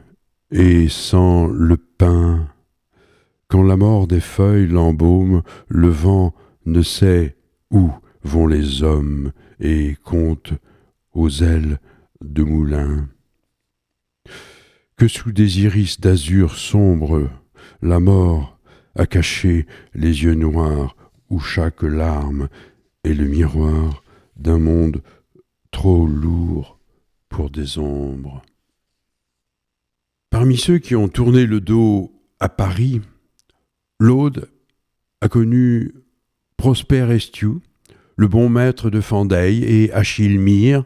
et 0.52 0.90
sent 0.90 1.48
le 1.54 1.78
Quand 2.00 3.64
la 3.64 3.78
mort 3.78 4.08
des 4.08 4.20
feuilles 4.20 4.68
l'embaume, 4.68 5.42
le 5.68 5.90
vent 5.90 6.36
ne 6.66 6.84
sait 6.84 7.36
où 7.72 7.92
vont 8.24 8.46
les 8.46 8.84
hommes 8.84 9.32
et 9.60 9.96
compte 10.04 10.54
aux 11.14 11.30
ailes 11.30 11.80
de 12.22 12.44
moulin. 12.44 13.10
Que 14.98 15.08
sous 15.08 15.32
des 15.32 15.62
iris 15.62 16.00
d'azur 16.00 16.56
sombre, 16.56 17.30
la 17.82 18.00
mort 18.00 18.60
a 18.96 19.08
caché 19.08 19.66
les 19.96 20.24
yeux 20.24 20.36
noirs 20.36 20.96
où 21.30 21.40
chaque 21.40 21.82
larme 21.82 22.50
est 23.04 23.14
le 23.14 23.26
miroir 23.26 24.04
d'un 24.36 24.60
monde 24.60 25.02
trop 25.72 26.06
lourd 26.06 26.80
pour 27.30 27.50
des 27.50 27.80
ombres. 27.80 28.44
Parmi 30.30 30.58
ceux 30.58 30.78
qui 30.78 30.96
ont 30.96 31.08
tourné 31.08 31.46
le 31.46 31.60
dos 31.60 32.12
à 32.40 32.50
Paris, 32.50 33.02
l'Aude 34.00 34.50
a 35.22 35.28
connu 35.28 35.92
Prosper 36.56 37.08
Estiou, 37.12 37.62
le 38.16 38.28
bon 38.28 38.48
maître 38.48 38.90
de 38.90 39.02
Fandey, 39.02 39.58
et 39.58 39.92
Achille 39.92 40.40
Mire, 40.40 40.84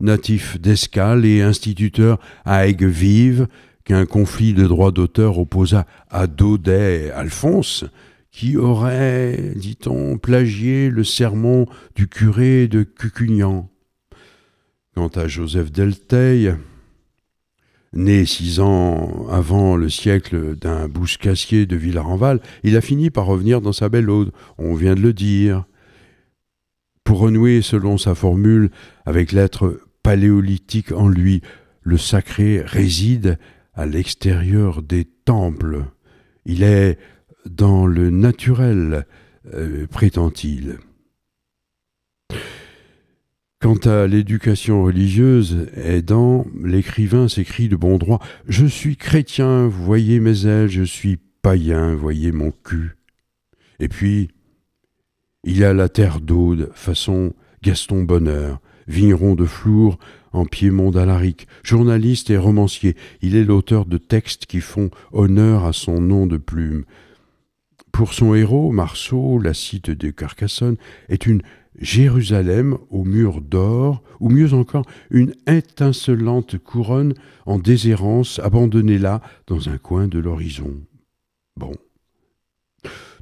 natif 0.00 0.60
d'Escale 0.60 1.24
et 1.24 1.42
instituteur 1.42 2.20
à 2.44 2.68
Aigues-Vives, 2.68 3.48
qu'un 3.84 4.06
conflit 4.06 4.54
de 4.54 4.66
droits 4.66 4.92
d'auteur 4.92 5.38
opposa 5.38 5.86
à 6.08 6.26
Daudet 6.26 7.10
Alphonse, 7.10 7.84
qui 8.30 8.56
aurait, 8.56 9.52
dit-on, 9.56 10.18
plagié 10.18 10.88
le 10.88 11.04
sermon 11.04 11.66
du 11.94 12.08
curé 12.08 12.68
de 12.68 12.82
Cucugnan. 12.82 13.68
Quant 14.94 15.08
à 15.08 15.26
Joseph 15.26 15.72
Delteil, 15.72 16.54
Né 17.94 18.26
six 18.26 18.58
ans 18.58 19.28
avant 19.30 19.76
le 19.76 19.88
siècle 19.88 20.56
d'un 20.56 20.88
bouscassier 20.88 21.64
de 21.64 21.76
Villarenval, 21.76 22.40
il 22.64 22.76
a 22.76 22.80
fini 22.80 23.10
par 23.10 23.26
revenir 23.26 23.60
dans 23.60 23.72
sa 23.72 23.88
belle 23.88 24.10
ode, 24.10 24.32
on 24.58 24.74
vient 24.74 24.96
de 24.96 25.00
le 25.00 25.12
dire. 25.12 25.64
Pour 27.04 27.20
renouer, 27.20 27.62
selon 27.62 27.96
sa 27.96 28.16
formule, 28.16 28.70
avec 29.06 29.30
l'être 29.30 29.80
paléolithique 30.02 30.90
en 30.90 31.08
lui, 31.08 31.40
le 31.82 31.96
sacré 31.96 32.62
réside 32.64 33.38
à 33.74 33.86
l'extérieur 33.86 34.82
des 34.82 35.04
temples. 35.04 35.84
Il 36.46 36.64
est 36.64 36.98
dans 37.46 37.86
le 37.86 38.10
naturel, 38.10 39.06
euh, 39.52 39.86
prétend-il. 39.86 40.78
Quant 43.64 43.76
à 43.86 44.06
l'éducation 44.06 44.84
religieuse 44.84 45.68
aidant, 45.74 46.44
l'écrivain 46.62 47.28
s'écrit 47.28 47.70
de 47.70 47.76
bon 47.76 47.96
droit 47.96 48.20
Je 48.46 48.66
suis 48.66 48.98
chrétien, 48.98 49.68
voyez 49.68 50.20
mes 50.20 50.44
ailes, 50.44 50.68
je 50.68 50.82
suis 50.82 51.16
païen, 51.40 51.94
voyez 51.94 52.30
mon 52.30 52.50
cul. 52.50 52.98
Et 53.80 53.88
puis, 53.88 54.28
il 55.44 55.64
a 55.64 55.72
la 55.72 55.88
terre 55.88 56.20
d'Aude, 56.20 56.72
façon 56.74 57.32
Gaston 57.62 58.02
Bonheur, 58.02 58.60
vigneron 58.86 59.34
de 59.34 59.46
Flour 59.46 59.98
en 60.34 60.44
Piémont 60.44 60.90
d'Alaric, 60.90 61.48
journaliste 61.62 62.28
et 62.28 62.36
romancier. 62.36 62.96
Il 63.22 63.34
est 63.34 63.44
l'auteur 63.44 63.86
de 63.86 63.96
textes 63.96 64.44
qui 64.44 64.60
font 64.60 64.90
honneur 65.10 65.64
à 65.64 65.72
son 65.72 66.02
nom 66.02 66.26
de 66.26 66.36
plume. 66.36 66.84
Pour 67.92 68.12
son 68.12 68.34
héros, 68.34 68.72
Marceau, 68.72 69.38
la 69.38 69.54
cite 69.54 69.90
de 69.90 70.10
Carcassonne, 70.10 70.76
est 71.08 71.24
une 71.24 71.40
Jérusalem 71.78 72.78
aux 72.90 73.04
murs 73.04 73.40
d'or, 73.40 74.02
ou 74.20 74.28
mieux 74.28 74.54
encore, 74.54 74.86
une 75.10 75.34
étincelante 75.46 76.58
couronne 76.58 77.14
en 77.46 77.58
déshérence 77.58 78.38
abandonnée 78.38 78.98
là, 78.98 79.20
dans 79.46 79.68
un 79.68 79.78
coin 79.78 80.08
de 80.08 80.18
l'horizon. 80.18 80.74
Bon. 81.56 81.72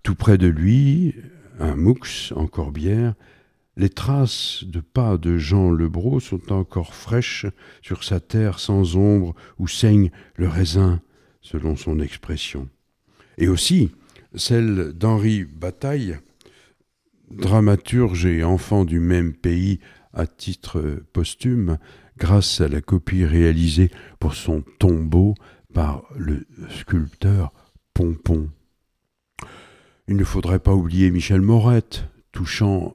Tout 0.03 0.15
près 0.15 0.39
de 0.39 0.49
lui, 0.49 1.15
un 1.59 1.77
moux 1.77 1.97
en 2.35 2.47
corbière, 2.47 3.15
les 3.77 3.89
traces 3.89 4.65
de 4.65 4.81
pas 4.81 5.17
de 5.17 5.39
Jean 5.39 5.71
Lebros 5.71 6.21
sont 6.21 6.53
encore 6.53 6.95
fraîches 6.95 7.47
sur 7.81 8.05
sa 8.05 8.21
terre 8.21 8.59
sans 8.59 8.97
ombre 8.97 9.35
où 9.59 9.67
saigne 9.67 10.11
le 10.37 10.49
raisin, 10.49 11.01
selon 11.41 11.77
son 11.77 11.99
expression. 12.01 12.69
Et 13.39 13.49
aussi 13.49 13.91
celle 14.35 14.93
d'Henri 14.93 15.45
Bataille, 15.45 16.19
dramaturge 17.33 18.27
et 18.27 18.45
enfant 18.45 18.85
du 18.85 19.01
même 19.01 19.33
pays 19.33 19.81
à 20.13 20.27
titre 20.27 21.03
posthume, 21.13 21.79
grâce 22.19 22.61
à 22.61 22.69
la 22.69 22.81
copie 22.81 23.25
réalisée 23.25 23.91
pour 24.21 24.35
son 24.35 24.63
tombeau 24.79 25.35
par 25.73 26.05
le 26.17 26.47
sculpteur 26.69 27.53
Pompon. 27.95 28.51
Il 30.09 30.17
ne 30.17 30.25
faudrait 30.25 30.59
pas 30.59 30.75
oublier 30.75 31.11
Michel 31.11 31.41
Morette, 31.41 32.09
touchant 32.33 32.95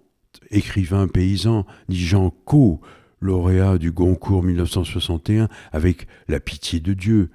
écrivain 0.49 1.07
paysan, 1.07 1.65
ni 1.89 1.97
Jean 1.97 2.29
Caux, 2.29 2.81
lauréat 3.19 3.77
du 3.77 3.91
Goncourt 3.91 4.43
1961 4.43 5.49
avec 5.71 6.07
La 6.27 6.39
pitié 6.39 6.79
de 6.79 6.93
Dieu, 6.93 7.31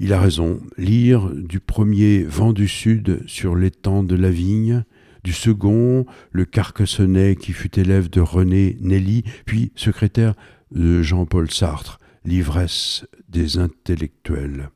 il 0.00 0.12
a 0.12 0.20
raison. 0.20 0.60
Lire 0.76 1.30
du 1.30 1.60
premier 1.60 2.22
Vent 2.24 2.52
du 2.52 2.66
Sud 2.66 3.22
sur 3.26 3.54
l'étang 3.54 4.02
de 4.02 4.16
la 4.16 4.30
vigne, 4.30 4.84
du 5.22 5.32
second, 5.32 6.06
le 6.32 6.44
Carcassonnais 6.46 7.36
qui 7.36 7.52
fut 7.52 7.78
élève 7.78 8.08
de 8.08 8.20
René 8.20 8.76
Nelly, 8.80 9.22
puis 9.44 9.72
secrétaire 9.76 10.34
de 10.72 11.02
Jean-Paul 11.02 11.50
Sartre, 11.50 11.98
l'ivresse 12.24 13.06
des 13.28 13.58
intellectuels. 13.58 14.70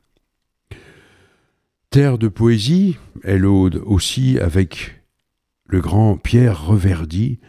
Terre 1.89 2.17
de 2.17 2.27
poésie, 2.27 2.97
elle 3.23 3.45
ode 3.45 3.81
aussi 3.85 4.37
avec 4.39 5.01
le 5.67 5.81
grand 5.81 6.17
Pierre 6.17 6.67
Reverdy, 6.67 7.39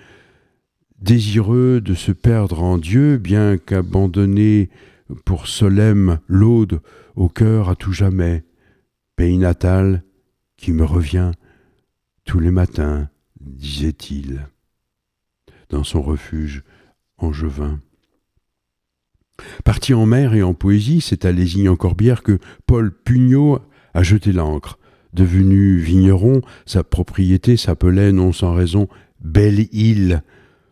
désireux 0.98 1.82
de 1.82 1.94
se 1.94 2.12
perdre 2.12 2.62
en 2.62 2.78
Dieu, 2.78 3.18
bien 3.18 3.59
qu'abandonné 3.59 4.70
pour 5.24 5.46
Solem 5.46 6.18
l'aude 6.26 6.80
au 7.16 7.29
cœur 7.29 7.68
à 7.68 7.76
tout 7.76 7.92
jamais, 7.92 8.44
pays 9.16 9.38
natal 9.38 10.05
qui 10.57 10.72
me 10.72 10.85
revient 10.85 11.33
tous 12.24 12.38
les 12.38 12.50
matins, 12.50 13.09
disait-il, 13.40 14.46
dans 15.70 15.85
son 15.85 16.02
refuge 16.02 16.62
angevin. 17.18 17.81
Parti 19.64 19.94
en 19.94 20.07
mer 20.07 20.35
et 20.35 20.42
en 20.42 20.55
poésie, 20.55 21.00
c'est 21.00 21.24
à 21.24 21.33
Lézignan-Corbière 21.33 22.22
que 22.22 22.38
Paul 22.66 22.92
Pugnot 22.92 23.61
a 23.94 24.02
jeté 24.02 24.33
l'ancre. 24.33 24.79
Devenu 25.12 25.79
vigneron, 25.79 26.42
sa 26.66 26.85
propriété 26.85 27.57
s'appelait 27.57 28.12
non 28.12 28.33
sans 28.33 28.55
raison 28.55 28.88
Belle 29.20 29.66
Île, 29.72 30.22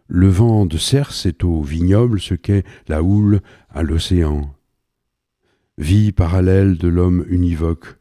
le 0.06 0.28
vent 0.28 0.66
de 0.66 0.76
Cerce 0.76 1.24
est 1.24 1.44
au 1.44 1.62
vignoble 1.62 2.20
ce 2.20 2.34
qu'est 2.34 2.64
la 2.88 3.02
houle 3.02 3.40
à 3.70 3.82
l'océan. 3.82 4.53
Vie 5.78 6.12
parallèle 6.12 6.78
de 6.78 6.88
l'homme 6.88 7.24
univoque. 7.28 7.96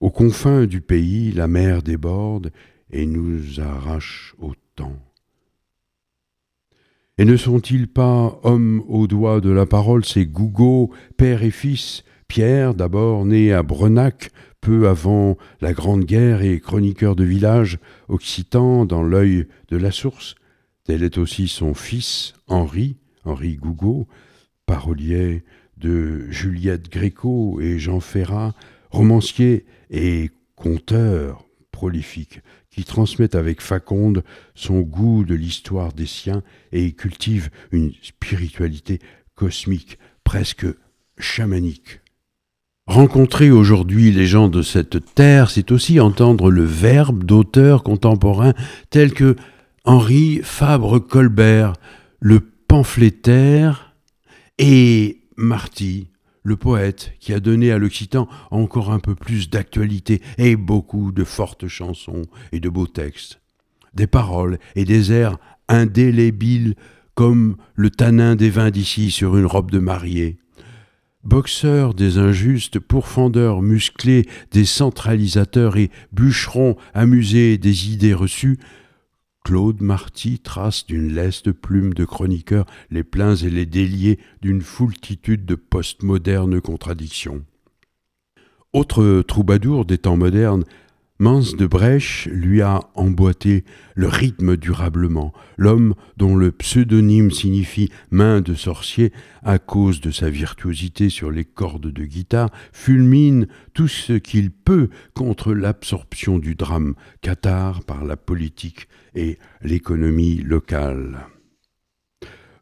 Aux 0.00 0.10
confins 0.10 0.66
du 0.66 0.80
pays, 0.80 1.30
la 1.32 1.46
mer 1.46 1.82
déborde 1.82 2.50
et 2.90 3.06
nous 3.06 3.60
arrache 3.60 4.34
au 4.38 4.54
temps. 4.74 4.98
Et 7.18 7.24
ne 7.24 7.36
sont-ils 7.36 7.86
pas 7.88 8.40
hommes 8.42 8.82
au 8.88 9.06
doigt 9.06 9.40
de 9.40 9.50
la 9.50 9.66
parole, 9.66 10.04
ces 10.04 10.26
Gougots, 10.26 10.90
père 11.16 11.42
et 11.42 11.50
fils, 11.50 12.02
Pierre, 12.26 12.74
d'abord 12.74 13.26
né 13.26 13.52
à 13.52 13.62
Brenac, 13.62 14.30
peu 14.60 14.88
avant 14.88 15.36
la 15.60 15.72
Grande 15.72 16.04
Guerre 16.04 16.42
et 16.42 16.58
chroniqueur 16.58 17.14
de 17.14 17.24
village 17.24 17.78
occitan 18.08 18.86
dans 18.86 19.02
l'œil 19.02 19.46
de 19.68 19.76
la 19.76 19.90
source, 19.90 20.34
Tel 20.84 21.04
est 21.04 21.16
aussi 21.16 21.46
son 21.46 21.74
fils, 21.74 22.34
Henri, 22.48 22.96
Henri 23.24 23.54
Gougaud, 23.54 24.08
parolier 24.66 25.44
de 25.82 26.26
Juliette 26.30 26.90
Gréco 26.90 27.60
et 27.60 27.78
Jean 27.78 28.00
Ferrat, 28.00 28.54
romancier 28.90 29.66
et 29.90 30.30
conteur 30.54 31.44
prolifique, 31.72 32.40
qui 32.70 32.84
transmet 32.84 33.34
avec 33.34 33.60
Faconde 33.60 34.22
son 34.54 34.80
goût 34.80 35.24
de 35.24 35.34
l'histoire 35.34 35.92
des 35.92 36.06
siens 36.06 36.42
et 36.70 36.92
cultive 36.92 37.50
une 37.72 37.92
spiritualité 38.02 39.00
cosmique, 39.34 39.98
presque 40.24 40.66
chamanique. 41.18 42.00
Rencontrer 42.86 43.50
aujourd'hui 43.50 44.12
les 44.12 44.26
gens 44.26 44.48
de 44.48 44.62
cette 44.62 45.14
terre, 45.14 45.50
c'est 45.50 45.72
aussi 45.72 46.00
entendre 46.00 46.50
le 46.50 46.64
verbe 46.64 47.24
d'auteurs 47.24 47.82
contemporains 47.82 48.54
tels 48.90 49.12
que 49.12 49.36
Henri 49.84 50.40
Fabre-Colbert, 50.42 51.74
le 52.20 52.40
pamphlétaire, 52.40 53.94
et 54.58 55.21
Marty, 55.42 56.06
le 56.44 56.56
poète 56.56 57.14
qui 57.18 57.34
a 57.34 57.40
donné 57.40 57.72
à 57.72 57.78
l'occitan 57.78 58.28
encore 58.52 58.92
un 58.92 59.00
peu 59.00 59.16
plus 59.16 59.50
d'actualité 59.50 60.22
et 60.38 60.54
beaucoup 60.54 61.10
de 61.10 61.24
fortes 61.24 61.66
chansons 61.66 62.22
et 62.52 62.60
de 62.60 62.68
beaux 62.68 62.86
textes. 62.86 63.40
Des 63.92 64.06
paroles 64.06 64.58
et 64.76 64.84
des 64.84 65.12
airs 65.12 65.38
indélébiles 65.68 66.76
comme 67.14 67.56
le 67.74 67.90
tanin 67.90 68.36
des 68.36 68.50
vins 68.50 68.70
d'ici 68.70 69.10
sur 69.10 69.36
une 69.36 69.46
robe 69.46 69.72
de 69.72 69.80
mariée. 69.80 70.38
Boxeur 71.24 71.94
des 71.94 72.18
injustes, 72.18 72.78
pourfendeur 72.78 73.62
musclé 73.62 74.26
des 74.52 74.64
centralisateurs 74.64 75.76
et 75.76 75.90
bûcheron 76.12 76.76
amusé 76.94 77.58
des 77.58 77.92
idées 77.92 78.14
reçues, 78.14 78.58
Claude 79.44 79.80
Marty 79.82 80.38
trace 80.38 80.86
d'une 80.86 81.12
leste 81.12 81.50
plume 81.50 81.94
de 81.94 82.04
chroniqueur 82.04 82.64
les 82.90 83.02
pleins 83.02 83.34
et 83.34 83.50
les 83.50 83.66
déliés 83.66 84.18
d'une 84.40 84.62
foultitude 84.62 85.44
de 85.44 85.56
postmodernes 85.56 86.60
contradictions. 86.60 87.44
Autre 88.72 89.22
troubadour 89.22 89.84
des 89.84 89.98
temps 89.98 90.16
modernes, 90.16 90.64
Mans 91.22 91.54
de 91.56 91.66
Brèche 91.66 92.26
lui 92.32 92.62
a 92.62 92.80
emboîté 92.96 93.62
le 93.94 94.08
rythme 94.08 94.56
durablement. 94.56 95.32
L'homme 95.56 95.94
dont 96.16 96.34
le 96.34 96.50
pseudonyme 96.50 97.30
signifie 97.30 97.90
main 98.10 98.40
de 98.40 98.54
sorcier 98.54 99.12
à 99.44 99.60
cause 99.60 100.00
de 100.00 100.10
sa 100.10 100.30
virtuosité 100.30 101.10
sur 101.10 101.30
les 101.30 101.44
cordes 101.44 101.92
de 101.92 102.04
guitare 102.04 102.50
fulmine 102.72 103.46
tout 103.72 103.86
ce 103.86 104.14
qu'il 104.14 104.50
peut 104.50 104.88
contre 105.14 105.54
l'absorption 105.54 106.40
du 106.40 106.56
drame 106.56 106.96
cathare 107.20 107.84
par 107.84 108.04
la 108.04 108.16
politique 108.16 108.88
et 109.14 109.38
l'économie 109.62 110.38
locale. 110.38 111.28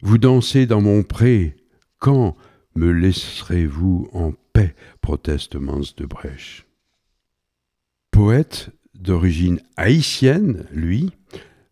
Vous 0.03 0.19
dansez 0.19 0.67
dans 0.67 0.83
mon 0.83 1.03
pré, 1.03 1.57
quand 1.99 2.37
me 2.77 2.93
laisserez-vous 2.93 4.11
en 4.13 4.35
paix? 4.53 4.75
proteste 5.01 5.57
Mans 5.57 5.95
de 5.97 6.05
Brèche 6.05 6.67
poète 8.23 8.69
d'origine 8.95 9.61
haïtienne, 9.79 10.67
lui, 10.73 11.11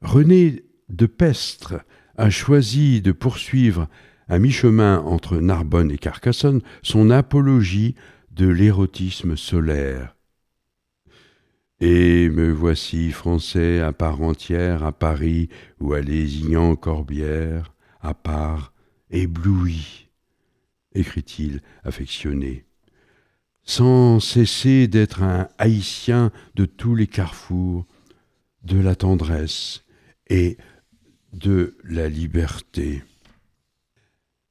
René 0.01 0.65
de 0.89 1.05
Pestre 1.05 1.75
a 2.17 2.31
choisi 2.31 3.03
de 3.03 3.13
poursuivre 3.13 3.87
à 4.29 4.39
mi-chemin 4.39 5.01
entre 5.01 5.37
Narbonne 5.37 5.91
et 5.91 5.99
Carcassonne 5.99 6.63
son 6.81 7.11
apologie 7.11 7.97
de 8.31 8.49
l'érotisme 8.49 9.37
solaire. 9.37 10.17
Et 11.81 12.31
me 12.31 12.51
voici 12.51 13.11
français 13.11 13.81
à 13.81 13.93
part 13.93 14.23
entière 14.23 14.85
à 14.85 14.93
Paris 14.93 15.51
ou 15.81 15.93
à 15.93 16.01
Lézignan-Corbière, 16.01 17.75
à 18.01 18.15
part, 18.15 18.73
ébloui, 19.11 20.09
écrit-il 20.95 21.61
affectionné 21.85 22.68
sans 23.69 24.19
cesser 24.19 24.89
d'être 24.89 25.23
un 25.23 25.47
haïtien 25.59 26.33
de 26.55 26.65
tous 26.65 26.95
les 26.95 27.07
carrefours, 27.07 27.85
de 28.65 28.81
la 28.81 28.95
tendresse 28.95 29.85
et 30.31 30.57
de 31.35 31.77
la 31.85 32.09
liberté. 32.09 33.03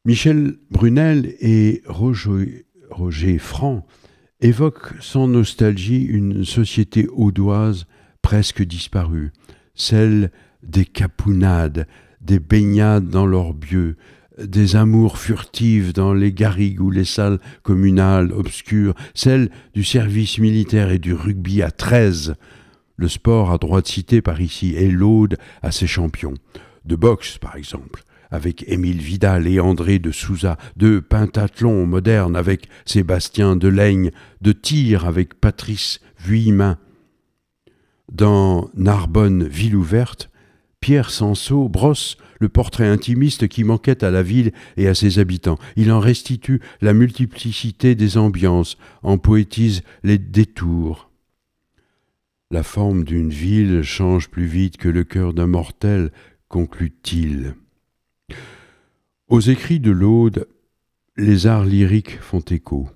Michel 0.05 0.57
Brunel 0.69 1.35
et 1.39 1.81
Roger, 1.87 3.39
Franc 3.39 3.87
évoquent 4.39 4.93
sans 5.01 5.27
nostalgie 5.27 6.03
une 6.03 6.45
société 6.45 7.07
audoise 7.07 7.87
presque 8.21 8.61
disparue, 8.61 9.33
celle 9.73 10.31
des 10.61 10.85
capounades, 10.85 11.87
des 12.21 12.39
baignades 12.39 13.09
dans 13.09 13.25
l'orbieux, 13.25 13.97
des 14.37 14.75
amours 14.75 15.17
furtives 15.17 15.93
dans 15.93 16.13
les 16.13 16.31
garrigues 16.31 16.81
ou 16.81 16.91
les 16.91 17.05
salles 17.05 17.39
communales 17.63 18.31
obscures, 18.31 18.93
celle 19.13 19.49
du 19.73 19.83
service 19.83 20.39
militaire 20.39 20.91
et 20.91 20.99
du 20.99 21.13
rugby 21.13 21.61
à 21.61 21.71
treize. 21.71 22.35
Le 22.95 23.07
sport 23.07 23.51
à 23.51 23.57
droit 23.57 23.81
de 23.81 23.87
cité 23.87 24.21
par 24.21 24.41
ici 24.41 24.75
est 24.75 24.91
l'aude 24.91 25.37
à 25.61 25.71
ses 25.71 25.87
champions. 25.87 26.33
De 26.85 26.95
boxe, 26.95 27.37
par 27.37 27.55
exemple, 27.55 28.03
avec 28.31 28.63
Émile 28.67 29.01
Vidal 29.01 29.47
et 29.47 29.59
André 29.59 29.99
de 29.99 30.11
Souza, 30.11 30.57
de 30.75 30.99
pentathlon 30.99 31.85
moderne 31.85 32.35
avec 32.35 32.67
Sébastien 32.85 33.55
Delaigne, 33.55 34.11
de 34.41 34.51
tir 34.51 35.05
avec 35.05 35.35
Patrice 35.35 35.99
Vuillemin. 36.19 36.77
Dans 38.11 38.69
Narbonne, 38.75 39.47
ville 39.47 39.75
ouverte, 39.75 40.29
Pierre 40.79 41.09
Sansot 41.09 41.69
brosse 41.69 42.17
le 42.39 42.49
portrait 42.49 42.87
intimiste 42.87 43.47
qui 43.47 43.63
manquait 43.63 44.03
à 44.03 44.11
la 44.11 44.23
ville 44.23 44.51
et 44.75 44.87
à 44.87 44.93
ses 44.93 45.19
habitants. 45.19 45.57
Il 45.75 45.91
en 45.91 45.99
restitue 45.99 46.61
la 46.81 46.93
multiplicité 46.93 47.95
des 47.95 48.17
ambiances, 48.17 48.77
en 49.03 49.17
poétise 49.17 49.81
les 50.03 50.17
détours. 50.17 51.09
La 52.49 52.63
forme 52.63 53.03
d'une 53.03 53.29
ville 53.29 53.81
change 53.83 54.29
plus 54.29 54.45
vite 54.45 54.77
que 54.77 54.89
le 54.89 55.03
cœur 55.03 55.33
d'un 55.33 55.47
mortel, 55.47 56.11
conclut-il. 56.47 57.55
Aux 59.27 59.41
écrits 59.41 59.81
de 59.81 59.91
l'Aude, 59.91 60.47
les 61.17 61.47
arts 61.47 61.65
lyriques 61.65 62.19
font 62.21 62.39
écho. 62.39 62.89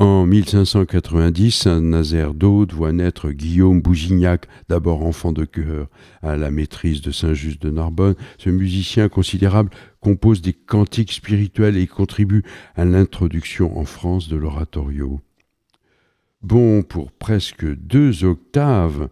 En 0.00 0.26
1590, 0.26 1.50
Saint-Nazaire 1.50 2.32
d'Aude 2.32 2.72
voit 2.72 2.92
naître 2.92 3.32
Guillaume 3.32 3.82
Bougignac, 3.82 4.46
d'abord 4.68 5.04
enfant 5.04 5.32
de 5.32 5.44
chœur 5.44 5.88
à 6.22 6.36
la 6.36 6.52
maîtrise 6.52 7.00
de 7.02 7.10
Saint-Just 7.10 7.60
de 7.60 7.70
Narbonne. 7.70 8.14
Ce 8.38 8.48
musicien 8.48 9.08
considérable 9.08 9.70
compose 9.98 10.40
des 10.40 10.52
cantiques 10.52 11.10
spirituels 11.10 11.76
et 11.76 11.88
contribue 11.88 12.44
à 12.76 12.84
l'introduction 12.84 13.76
en 13.76 13.84
France 13.84 14.28
de 14.28 14.36
l'oratorio. 14.36 15.20
Bon 16.42 16.84
pour 16.84 17.10
presque 17.10 17.66
deux 17.66 18.22
octaves, 18.22 19.08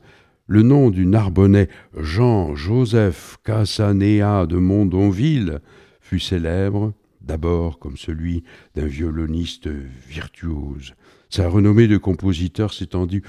le 0.46 0.62
nom 0.62 0.90
du 0.90 1.04
Narbonnais 1.04 1.68
Jean-Joseph 1.96 3.38
Cassanéa 3.42 4.46
de 4.46 4.56
Mondonville 4.56 5.58
fut 6.00 6.20
célèbre 6.20 6.92
d'abord 7.26 7.78
comme 7.78 7.96
celui 7.96 8.44
d'un 8.74 8.86
violoniste 8.86 9.68
virtuose. 9.68 10.94
Sa 11.28 11.48
renommée 11.48 11.88
de 11.88 11.98
compositeur 11.98 12.72
s'étendit 12.72 13.22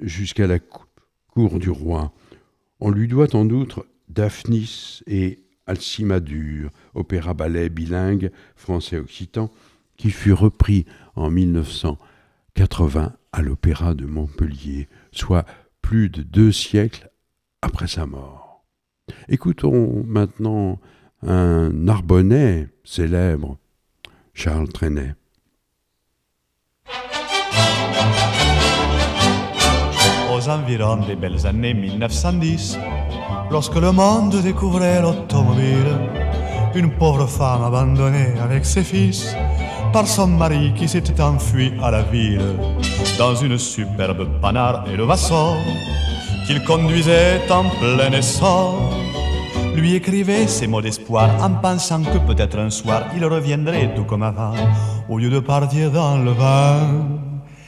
jusqu'à 0.00 0.46
la 0.46 0.58
cour 1.28 1.58
du 1.58 1.70
roi. 1.70 2.12
On 2.80 2.90
lui 2.90 3.08
doit 3.08 3.34
en 3.34 3.50
outre 3.50 3.86
Daphnis 4.08 5.02
et 5.06 5.40
Alcimadure, 5.66 6.70
opéra-ballet 6.94 7.68
bilingue 7.68 8.30
français-occitan, 8.54 9.50
qui 9.96 10.10
fut 10.10 10.32
repris 10.32 10.86
en 11.16 11.30
1980 11.30 13.12
à 13.32 13.42
l'Opéra 13.42 13.94
de 13.94 14.06
Montpellier, 14.06 14.88
soit 15.10 15.44
plus 15.82 16.08
de 16.08 16.22
deux 16.22 16.52
siècles 16.52 17.10
après 17.62 17.88
sa 17.88 18.06
mort. 18.06 18.64
Écoutons 19.28 20.04
maintenant 20.04 20.80
un 21.22 21.70
Narbonnais 21.72 22.68
célèbre, 22.84 23.56
Charles 24.34 24.68
Trenet. 24.68 25.14
Aux 30.32 30.48
environs 30.48 31.06
des 31.06 31.16
belles 31.16 31.46
années 31.46 31.74
1910, 31.74 32.78
lorsque 33.50 33.76
le 33.76 33.92
monde 33.92 34.36
découvrait 34.42 35.00
l'automobile, 35.00 35.98
une 36.74 36.90
pauvre 36.98 37.26
femme 37.26 37.64
abandonnée 37.64 38.34
avec 38.42 38.66
ses 38.66 38.82
fils 38.82 39.34
par 39.92 40.06
son 40.06 40.26
mari 40.26 40.74
qui 40.76 40.86
s'était 40.86 41.22
enfui 41.22 41.72
à 41.82 41.90
la 41.90 42.02
ville 42.02 42.54
dans 43.18 43.34
une 43.34 43.56
superbe 43.56 44.40
panard 44.42 44.84
et 44.92 44.96
le 44.96 45.04
vassor 45.04 45.56
qu'il 46.46 46.62
conduisait 46.64 47.40
en 47.50 47.64
plein 47.80 48.12
essor 48.12 48.92
lui 49.76 49.94
écrivait 49.94 50.46
ces 50.46 50.66
mots 50.66 50.80
d'espoir 50.80 51.28
en 51.42 51.50
pensant 51.50 52.02
que 52.02 52.18
peut-être 52.18 52.58
un 52.58 52.70
soir 52.70 53.02
il 53.14 53.24
reviendrait 53.24 53.94
tout 53.94 54.04
comme 54.04 54.22
avant, 54.22 54.54
au 55.08 55.18
lieu 55.18 55.28
de 55.28 55.40
partir 55.40 55.90
dans 55.90 56.16
le 56.16 56.32
vin. 56.32 57.06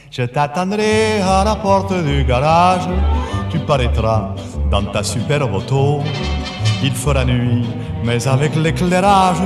Je 0.09 0.23
t'attendrai 0.23 1.21
à 1.21 1.43
la 1.43 1.55
porte 1.55 1.93
du 2.03 2.23
garage, 2.23 2.89
tu 3.51 3.59
paraîtras 3.59 4.33
dans 4.71 4.83
ta 4.83 5.03
superbe 5.03 5.53
auto. 5.53 6.01
Il 6.81 6.93
fera 6.93 7.25
nuit, 7.25 7.65
mais 8.03 8.27
avec 8.27 8.55
l'éclairage, 8.55 9.37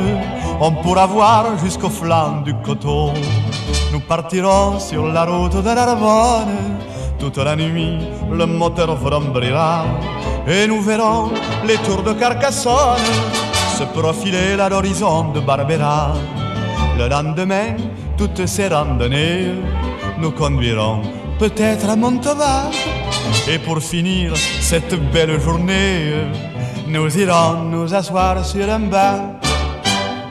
on 0.62 0.71
pourra 0.71 1.06
voir 1.06 1.58
jusqu'au 1.63 1.89
flanc 1.89 2.41
du 2.45 2.54
coteau. 2.65 3.12
Nous 3.91 3.99
partirons 3.99 4.80
sur 4.80 5.06
la 5.08 5.26
route 5.26 5.56
de 5.56 5.73
Narbonne, 5.80 6.80
toute 7.19 7.38
la 7.38 7.56
nuit 7.56 7.99
le 8.32 8.45
moteur 8.45 8.95
vrombrira 8.95 9.86
et 10.47 10.67
nous 10.67 10.82
verrons 10.82 11.32
les 11.65 11.77
tours 11.77 12.03
de 12.03 12.13
Carcassonne 12.13 12.99
se 13.77 13.84
profiler 13.84 14.60
à 14.60 14.69
l'horizon 14.69 15.32
de 15.32 15.39
Barbera. 15.39 16.13
Le 16.97 17.08
lendemain, 17.08 17.75
toutes 18.17 18.45
ces 18.45 18.67
randonnées 18.67 19.47
nous 20.19 20.32
conduiront 20.32 21.01
peut-être 21.39 21.89
à 21.89 21.95
Montauban. 21.95 22.69
Et 23.49 23.58
pour 23.58 23.79
finir 23.82 24.36
cette 24.36 24.95
belle 25.12 25.39
journée, 25.39 26.13
nous 26.88 27.17
irons 27.17 27.63
nous 27.71 27.93
asseoir 27.93 28.45
sur 28.45 28.69
un 28.69 28.79
banc. 28.79 29.39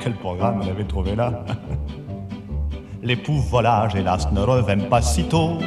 Quel 0.01 0.15
programme 0.15 0.61
elle 0.63 0.71
avait 0.71 0.85
trouvé 0.85 1.17
là? 1.17 1.45
L'époux 3.03 3.41
volage, 3.51 3.97
hélas, 3.97 4.29
ne 4.31 4.41
revint 4.41 4.85
pas 4.89 5.03
si 5.03 5.25
tôt, 5.25 5.59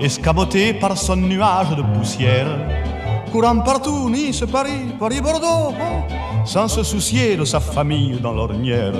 escamoté 0.00 0.72
par 0.72 0.96
son 0.96 1.16
nuage 1.16 1.76
de 1.76 1.82
poussière, 1.82 2.46
courant 3.34 3.58
partout, 3.64 4.08
Nice, 4.10 4.44
Paris, 4.46 4.94
Paris-Bordeaux, 4.96 5.74
sans 6.44 6.68
se 6.68 6.84
soucier 6.84 7.36
de 7.36 7.44
sa 7.44 7.58
famille 7.58 8.20
dans 8.20 8.32
l'ornière. 8.32 8.92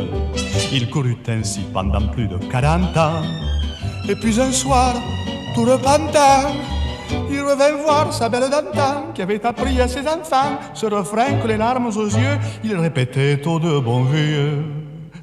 Il 0.72 0.90
courut 0.90 1.22
ainsi 1.28 1.60
pendant 1.72 2.08
plus 2.08 2.26
de 2.26 2.38
40 2.50 2.96
ans, 2.96 3.22
et 4.08 4.16
puis 4.16 4.40
un 4.40 4.50
soir, 4.50 4.92
tout 5.54 5.62
repentant, 5.62 6.50
il 7.30 7.42
revint 7.42 7.76
voir 7.84 8.12
sa 8.12 8.28
belle 8.28 8.50
d'antan 8.50 9.12
qui 9.14 9.22
avait 9.22 9.46
appris 9.46 9.80
à 9.80 9.86
ses 9.86 10.00
enfants 10.00 10.58
ce 10.74 10.86
refrain 10.86 11.34
que 11.40 11.46
les 11.46 11.56
larmes 11.56 11.86
aux 11.86 12.06
yeux, 12.06 12.36
il 12.64 12.74
répétait 12.74 13.40
au 13.46 13.60
de 13.60 13.78
bon 13.78 14.02
vieux. 14.02 14.64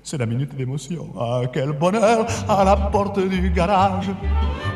C'est 0.04 0.19
la 0.19 0.26
minute 0.26 0.56
d'émotion. 0.56 1.10
Ah, 1.19 1.41
quel 1.52 1.74
bonheur 1.74 2.26
à 2.47 2.63
la 2.63 2.78
porte 2.78 3.19
du 3.19 3.50
garage. 3.50 4.10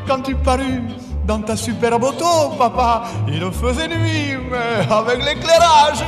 Quand 0.06 0.21
tu 0.21 0.36
parus 0.36 1.14
dans 1.26 1.42
ta 1.42 1.56
superbe 1.56 2.04
auto, 2.04 2.56
papa, 2.58 3.04
il 3.28 3.42
faisait 3.52 3.88
nuit, 3.88 4.38
mais 4.50 4.94
avec 4.94 5.24
l'éclairage, 5.26 6.04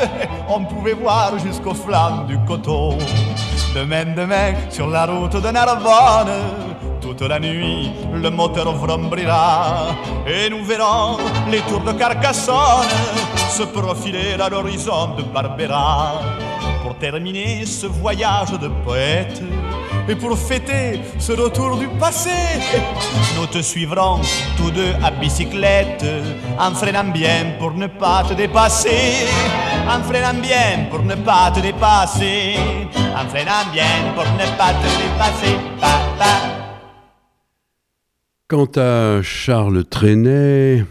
on 0.47 0.63
pouvait 0.65 0.93
voir 0.93 1.38
jusqu'aux 1.39 1.73
flammes 1.73 2.27
du 2.27 2.38
coteau. 2.45 2.93
Demain, 3.75 4.06
demain, 4.15 4.53
sur 4.69 4.88
la 4.88 5.06
route 5.06 5.36
de 5.36 5.49
Narbonne, 5.49 6.34
toute 7.01 7.21
la 7.21 7.39
nuit, 7.39 7.91
le 8.13 8.30
moteur 8.30 8.71
vrombrira 8.73 9.88
et 10.27 10.49
nous 10.49 10.63
verrons 10.63 11.17
les 11.49 11.62
tours 11.62 11.82
de 11.82 11.91
Carcassonne 11.93 12.88
se 13.49 13.63
profiler 13.63 14.34
à 14.39 14.49
l'horizon 14.49 15.15
de 15.17 15.23
Barbera 15.23 16.21
pour 16.84 16.95
terminer 16.97 17.65
ce 17.65 17.88
voyage 17.88 18.51
de 18.51 18.67
poète 18.86 19.41
et 20.09 20.15
pour 20.15 20.37
fêter 20.37 20.99
ce 21.19 21.33
retour 21.33 21.77
du 21.77 21.87
passé. 21.99 22.29
Nous 23.35 23.47
te 23.47 23.61
suivrons 23.61 24.21
tous 24.55 24.71
deux 24.71 24.93
à 25.03 25.11
bicyclette 25.11 26.05
en 26.57 26.73
freinant 26.73 27.11
bien 27.11 27.55
pour 27.59 27.73
ne 27.73 27.87
pas 27.87 28.23
te 28.23 28.33
dépasser. 28.33 29.27
En 29.87 30.01
freinant 30.03 30.39
bien 30.39 30.87
pour 30.89 31.03
ne 31.03 31.15
pas 31.15 31.51
te 31.53 31.59
dépasser. 31.59 32.55
En 33.15 33.27
freinant 33.27 33.71
bien 33.71 34.13
pour 34.15 34.23
ne 34.23 34.57
pas 34.57 34.73
te 34.73 34.87
dépasser. 35.03 35.55
Quant 38.47 38.71
à 38.77 39.21
Charles 39.21 39.83
Trenet, 39.83 40.85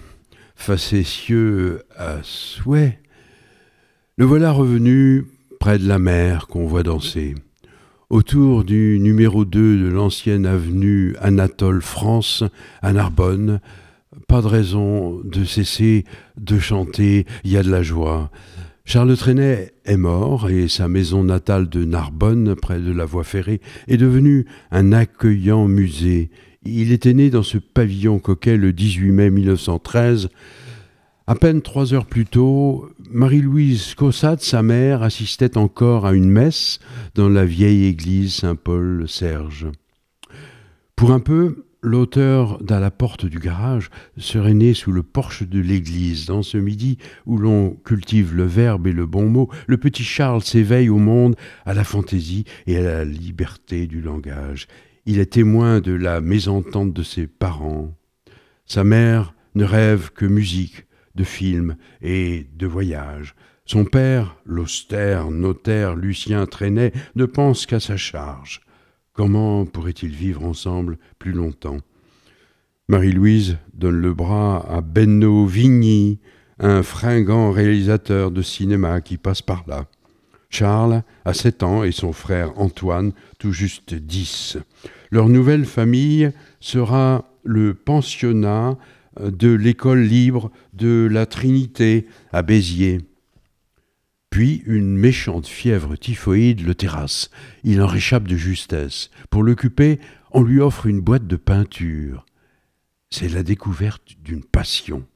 facétieux 0.55 1.85
à 1.97 2.17
souhait, 2.23 3.01
le 4.19 4.27
voilà 4.27 4.53
revenu 4.53 5.25
près 5.59 5.79
de 5.79 5.89
la 5.89 5.99
mer 5.99 6.49
qu'on 6.49 6.67
voit 6.67 6.83
danser. 6.83 7.35
Autour 8.09 8.63
du 8.63 9.01
numéro 9.01 9.45
2 9.45 9.83
de 9.83 9.89
l'ancienne 9.89 10.47
avenue 10.47 11.17
Anatole 11.21 11.83
France 11.83 12.45
à 12.81 12.93
Narbonne, 12.93 13.59
pas 14.29 14.43
de 14.43 14.47
raison 14.47 15.21
de 15.25 15.45
cesser 15.45 16.05
de 16.41 16.61
chanter, 16.61 17.27
il 17.43 17.51
y 17.51 17.57
a 17.57 17.65
de 17.65 17.71
la 17.71 17.83
joie. 17.83 18.31
Charles 18.85 19.17
Trenet 19.17 19.75
est 19.85 19.97
mort 19.97 20.49
et 20.49 20.69
sa 20.69 20.87
maison 20.87 21.25
natale 21.25 21.69
de 21.69 21.85
Narbonne, 21.85 22.55
près 22.55 22.79
de 22.79 22.93
la 22.93 23.07
voie 23.07 23.25
ferrée, 23.25 23.61
est 23.89 23.97
devenue 23.97 24.47
un 24.71 24.93
accueillant 24.93 25.67
musée. 25.67 26.31
Il 26.65 26.93
était 26.93 27.13
né 27.13 27.29
dans 27.29 27.43
ce 27.43 27.59
pavillon 27.59 28.21
coquet 28.21 28.57
le 28.57 28.73
18 28.73 29.11
mai 29.11 29.31
1913 29.31 30.29
à 31.27 31.35
peine 31.35 31.61
trois 31.61 31.93
heures 31.93 32.07
plus 32.07 32.25
tôt, 32.25 32.89
Marie-Louise 33.11 33.95
Cossade, 33.95 34.41
sa 34.41 34.63
mère, 34.63 35.03
assistait 35.03 35.57
encore 35.57 36.07
à 36.07 36.15
une 36.15 36.31
messe 36.31 36.79
dans 37.15 37.29
la 37.29 37.45
vieille 37.45 37.85
église 37.85 38.35
Saint-Paul-Serge. 38.35 39.67
Pour 40.97 41.13
un 41.13 41.21
peu, 41.21 41.67
l'auteur 41.83 42.63
d'À 42.63 42.81
la 42.81 42.91
porte 42.91 43.27
du 43.27 43.39
garage 43.39 43.91
serait 44.17 44.55
né 44.55 44.75
sous 44.75 44.93
le 44.93 45.03
porche 45.03 45.43
de 45.43 45.61
l'église. 45.61 46.27
Dans 46.27 46.43
ce 46.43 46.59
midi 46.59 46.99
où 47.27 47.39
l'on 47.39 47.77
cultive 47.85 48.35
le 48.35 48.45
verbe 48.45 48.87
et 48.87 48.93
le 48.93 49.07
bon 49.07 49.29
mot, 49.29 49.51
le 49.67 49.77
petit 49.77 50.05
Charles 50.05 50.43
s'éveille 50.43 50.89
au 50.89 50.99
monde, 50.99 51.37
à 51.65 51.75
la 51.75 51.85
fantaisie 51.85 52.45
et 52.67 52.79
à 52.79 52.83
la 52.83 53.05
liberté 53.05 53.87
du 53.87 54.01
langage. 54.01 54.67
Il 55.05 55.19
est 55.19 55.33
témoin 55.33 55.81
de 55.81 55.93
la 55.93 56.21
mésentente 56.21 56.93
de 56.93 57.03
ses 57.03 57.27
parents. 57.27 57.95
Sa 58.65 58.83
mère 58.83 59.35
ne 59.55 59.65
rêve 59.65 60.11
que 60.13 60.27
musique, 60.27 60.86
de 61.17 61.25
films 61.25 61.77
et 62.03 62.47
de 62.57 62.67
voyages. 62.67 63.35
Son 63.65 63.85
père, 63.85 64.37
l'austère 64.45 65.31
notaire 65.31 65.97
Lucien 65.97 66.47
Trenet, 66.47 66.93
ne 67.17 67.25
pense 67.25 67.67
qu'à 67.67 67.81
sa 67.81 67.97
charge. 67.97 68.61
Comment 69.13 69.65
pourrait-ils 69.67 70.15
vivre 70.15 70.45
ensemble 70.45 70.99
plus 71.19 71.33
longtemps? 71.33 71.79
Marie-Louise 72.89 73.57
donne 73.75 74.01
le 74.01 74.15
bras 74.15 74.65
à 74.71 74.81
Benno 74.83 75.47
Vigny, 75.47 76.21
un 76.61 76.83
fringant 76.85 77.51
réalisateur 77.51 78.31
de 78.31 78.43
cinéma 78.43 79.01
qui 79.01 79.17
passe 79.17 79.43
par 79.43 79.65
là. 79.67 79.87
Charles 80.49 81.03
a 81.25 81.35
sept 81.35 81.65
ans 81.65 81.83
et 81.83 81.91
son 81.93 82.13
frère 82.13 82.59
Antoine 82.59 83.13
tout 83.39 83.53
juste 83.53 83.95
dix. 83.95 84.57
Leur 85.11 85.29
nouvelle 85.29 85.65
famille 85.65 86.31
sera 86.61 87.25
le 87.43 87.75
pensionnat 87.75 88.79
de 89.21 89.51
l'école 89.51 90.03
libre 90.03 90.51
de 90.73 91.09
la 91.11 91.27
Trinité 91.27 92.07
à 92.33 92.43
Béziers. 92.43 93.01
Puis 94.31 94.63
une 94.67 94.97
méchante 94.97 95.47
fièvre 95.47 95.97
typhoïde 95.97 96.67
le 96.67 96.75
terrasse. 96.75 97.31
Il 97.65 97.81
en 97.81 97.87
réchappe 97.87 98.29
de 98.29 98.37
justesse. 98.37 99.11
Pour 99.31 99.43
l'occuper, 99.43 99.99
on 100.33 100.43
lui 100.43 100.61
offre 100.61 100.87
une 100.87 101.01
boîte 101.01 101.27
de 101.27 101.37
peinture. 101.37 102.27
C'est 103.09 103.29
la 103.29 103.43
découverte 103.43 104.17
d'une 104.23 104.45
passion. 104.45 105.07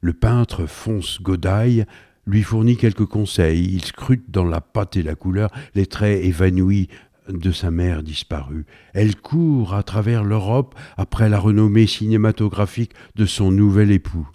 Le 0.00 0.12
peintre 0.12 0.66
Fonce 0.66 1.20
Godaille 1.20 1.84
lui 2.26 2.42
fournit 2.42 2.76
quelques 2.76 3.06
conseils. 3.06 3.64
Il 3.64 3.84
scrute 3.84 4.30
dans 4.30 4.44
la 4.44 4.60
pâte 4.60 4.96
et 4.96 5.02
la 5.02 5.14
couleur 5.14 5.50
les 5.74 5.86
traits 5.86 6.24
évanouis 6.24 6.88
de 7.28 7.52
sa 7.52 7.70
mère 7.70 8.02
disparue. 8.02 8.66
Elle 8.92 9.16
court 9.16 9.74
à 9.74 9.82
travers 9.82 10.24
l'Europe 10.24 10.74
après 10.96 11.28
la 11.28 11.38
renommée 11.38 11.86
cinématographique 11.86 12.92
de 13.14 13.26
son 13.26 13.50
nouvel 13.50 13.90
époux. 13.90 14.28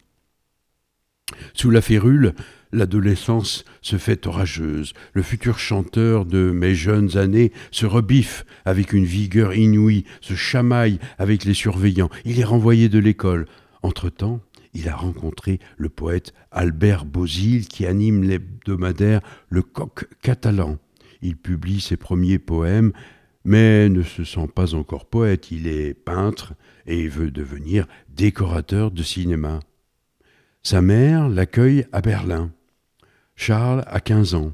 Sous 1.53 1.69
la 1.69 1.81
férule, 1.81 2.33
l'adolescence 2.71 3.65
se 3.81 3.97
fait 3.97 4.27
orageuse. 4.27 4.93
Le 5.13 5.21
futur 5.21 5.59
chanteur 5.59 6.25
de 6.25 6.51
mes 6.51 6.75
jeunes 6.75 7.17
années 7.17 7.51
se 7.71 7.85
rebiffe 7.85 8.45
avec 8.65 8.93
une 8.93 9.05
vigueur 9.05 9.53
inouïe, 9.53 10.05
se 10.21 10.35
chamaille 10.35 10.99
avec 11.17 11.45
les 11.45 11.53
surveillants. 11.53 12.09
Il 12.25 12.39
est 12.39 12.45
renvoyé 12.45 12.89
de 12.89 12.99
l'école. 12.99 13.45
Entre-temps, 13.81 14.41
il 14.73 14.87
a 14.89 14.95
rencontré 14.95 15.59
le 15.77 15.89
poète 15.89 16.33
Albert 16.51 17.05
Bozil 17.05 17.67
qui 17.67 17.85
anime 17.85 18.23
l'hebdomadaire 18.23 19.21
Le 19.49 19.61
Coq 19.61 20.07
catalan. 20.21 20.77
Il 21.21 21.37
publie 21.37 21.81
ses 21.81 21.97
premiers 21.97 22.39
poèmes, 22.39 22.91
mais 23.43 23.89
ne 23.89 24.03
se 24.03 24.23
sent 24.23 24.47
pas 24.53 24.75
encore 24.75 25.05
poète. 25.05 25.51
Il 25.51 25.67
est 25.67 25.93
peintre 25.93 26.53
et 26.85 27.07
veut 27.07 27.31
devenir 27.31 27.87
décorateur 28.09 28.91
de 28.91 29.03
cinéma. 29.03 29.59
Sa 30.63 30.81
mère 30.81 31.29
l'accueille 31.29 31.85
à 31.91 32.01
Berlin. 32.01 32.51
Charles 33.35 33.83
a 33.87 33.99
15 33.99 34.35
ans. 34.35 34.53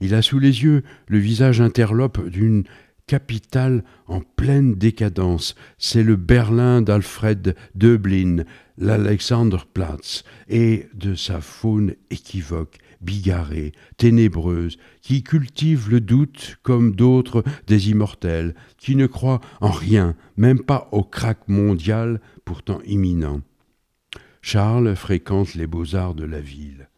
Il 0.00 0.14
a 0.14 0.22
sous 0.22 0.38
les 0.38 0.62
yeux 0.62 0.82
le 1.08 1.18
visage 1.18 1.60
interlope 1.60 2.28
d'une 2.28 2.64
capitale 3.06 3.84
en 4.06 4.20
pleine 4.20 4.74
décadence. 4.74 5.54
C'est 5.78 6.02
le 6.02 6.16
Berlin 6.16 6.82
d'Alfred 6.82 7.54
Döblin, 7.74 8.44
l'Alexanderplatz, 8.78 10.24
et 10.48 10.88
de 10.92 11.14
sa 11.14 11.40
faune 11.40 11.94
équivoque, 12.10 12.78
bigarrée, 13.00 13.72
ténébreuse, 13.96 14.78
qui 15.02 15.22
cultive 15.22 15.88
le 15.90 16.00
doute 16.00 16.58
comme 16.62 16.94
d'autres 16.94 17.44
des 17.66 17.90
immortels, 17.90 18.54
qui 18.78 18.96
ne 18.96 19.06
croient 19.06 19.40
en 19.60 19.70
rien, 19.70 20.14
même 20.36 20.60
pas 20.60 20.88
au 20.92 21.02
crack 21.02 21.48
mondial 21.48 22.20
pourtant 22.44 22.80
imminent. 22.86 23.42
Charles 24.42 24.94
fréquente 24.94 25.54
les 25.54 25.66
beaux-arts 25.66 26.14
de 26.14 26.24
la 26.24 26.40
ville. 26.40 26.88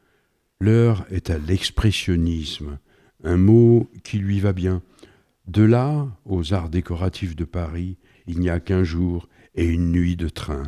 L'heure 0.61 1.07
est 1.11 1.31
à 1.31 1.39
l'expressionnisme, 1.39 2.79
un 3.25 3.37
mot 3.37 3.91
qui 4.05 4.19
lui 4.19 4.41
va 4.41 4.53
bien. 4.53 4.83
De 5.47 5.63
là 5.63 6.07
aux 6.27 6.53
arts 6.53 6.69
décoratifs 6.69 7.37
de 7.37 7.45
Paris, 7.45 7.97
il 8.27 8.39
n'y 8.41 8.51
a 8.51 8.61
qu'un 8.61 8.85
jour 8.85 9.29
et 9.55 9.65
une 9.65 9.91
nuit 9.91 10.17
de 10.17 10.29
train. 10.29 10.65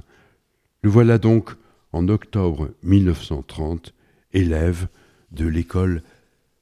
Le 0.83 0.89
voilà 0.89 1.19
donc, 1.19 1.51
en 1.93 2.09
octobre 2.09 2.71
1930, 2.83 3.95
élève 4.33 4.89
de 5.31 5.47
l'école 5.47 6.03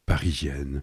parisienne. 0.06 0.80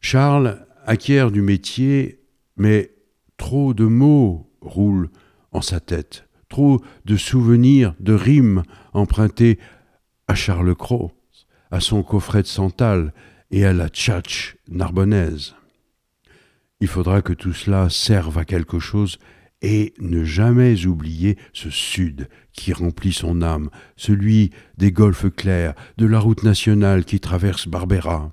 Charles 0.00 0.64
acquiert 0.86 1.30
du 1.30 1.42
métier, 1.42 2.20
mais 2.56 2.92
Trop 3.38 3.72
de 3.72 3.84
mots 3.84 4.50
roulent 4.60 5.10
en 5.52 5.62
sa 5.62 5.80
tête, 5.80 6.28
trop 6.50 6.82
de 7.06 7.16
souvenirs, 7.16 7.94
de 8.00 8.12
rimes 8.12 8.64
empruntés 8.92 9.58
à 10.26 10.34
Charles 10.34 10.74
Cros, 10.74 11.12
à 11.70 11.80
son 11.80 12.02
coffret 12.02 12.42
de 12.42 12.48
Santal 12.48 13.14
et 13.50 13.64
à 13.64 13.72
la 13.72 13.88
tchatch 13.88 14.56
narbonnaise. 14.68 15.54
Il 16.80 16.88
faudra 16.88 17.22
que 17.22 17.32
tout 17.32 17.52
cela 17.52 17.88
serve 17.88 18.36
à 18.38 18.44
quelque 18.44 18.80
chose 18.80 19.18
et 19.62 19.94
ne 19.98 20.24
jamais 20.24 20.86
oublier 20.86 21.36
ce 21.52 21.70
sud 21.70 22.28
qui 22.52 22.72
remplit 22.72 23.12
son 23.12 23.42
âme, 23.42 23.70
celui 23.96 24.50
des 24.76 24.92
golfes 24.92 25.30
clairs, 25.34 25.74
de 25.96 26.06
la 26.06 26.20
route 26.20 26.44
nationale 26.44 27.04
qui 27.04 27.20
traverse 27.20 27.66
Barbera. 27.66 28.30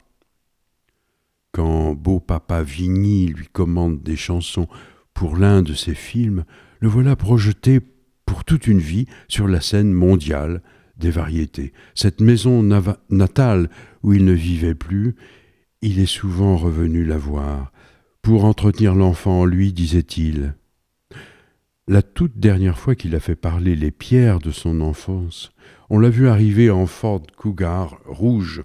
Quand 1.51 1.95
beau 1.95 2.19
papa 2.19 2.63
Vigny 2.63 3.27
lui 3.27 3.47
commande 3.51 4.03
des 4.03 4.17
chansons 4.17 4.67
pour 5.13 5.37
l'un 5.37 5.61
de 5.61 5.73
ses 5.73 5.95
films, 5.95 6.43
le 6.79 6.89
voilà 6.89 7.15
projeté 7.15 7.79
pour 8.25 8.43
toute 8.43 8.67
une 8.67 8.79
vie 8.79 9.05
sur 9.27 9.47
la 9.47 9.61
scène 9.61 9.93
mondiale 9.93 10.61
des 10.97 11.11
variétés. 11.11 11.73
Cette 11.93 12.21
maison 12.21 12.61
natale 13.09 13.69
où 14.03 14.13
il 14.13 14.25
ne 14.25 14.33
vivait 14.33 14.75
plus, 14.75 15.15
il 15.81 15.99
est 15.99 16.05
souvent 16.05 16.57
revenu 16.57 17.05
la 17.05 17.17
voir, 17.17 17.71
pour 18.21 18.45
entretenir 18.45 18.95
l'enfant 18.95 19.41
en 19.41 19.45
lui, 19.45 19.71
disait-il. 19.71 20.55
La 21.87 22.01
toute 22.01 22.39
dernière 22.39 22.79
fois 22.79 22.95
qu'il 22.95 23.13
a 23.13 23.19
fait 23.19 23.35
parler 23.35 23.75
les 23.75 23.91
pierres 23.91 24.39
de 24.39 24.49
son 24.49 24.81
enfance, 24.81 25.51
on 25.91 25.99
l'a 25.99 26.09
vu 26.09 26.27
arriver 26.27 26.71
en 26.71 26.87
Ford 26.87 27.21
Cougar 27.37 27.99
rouge, 28.07 28.63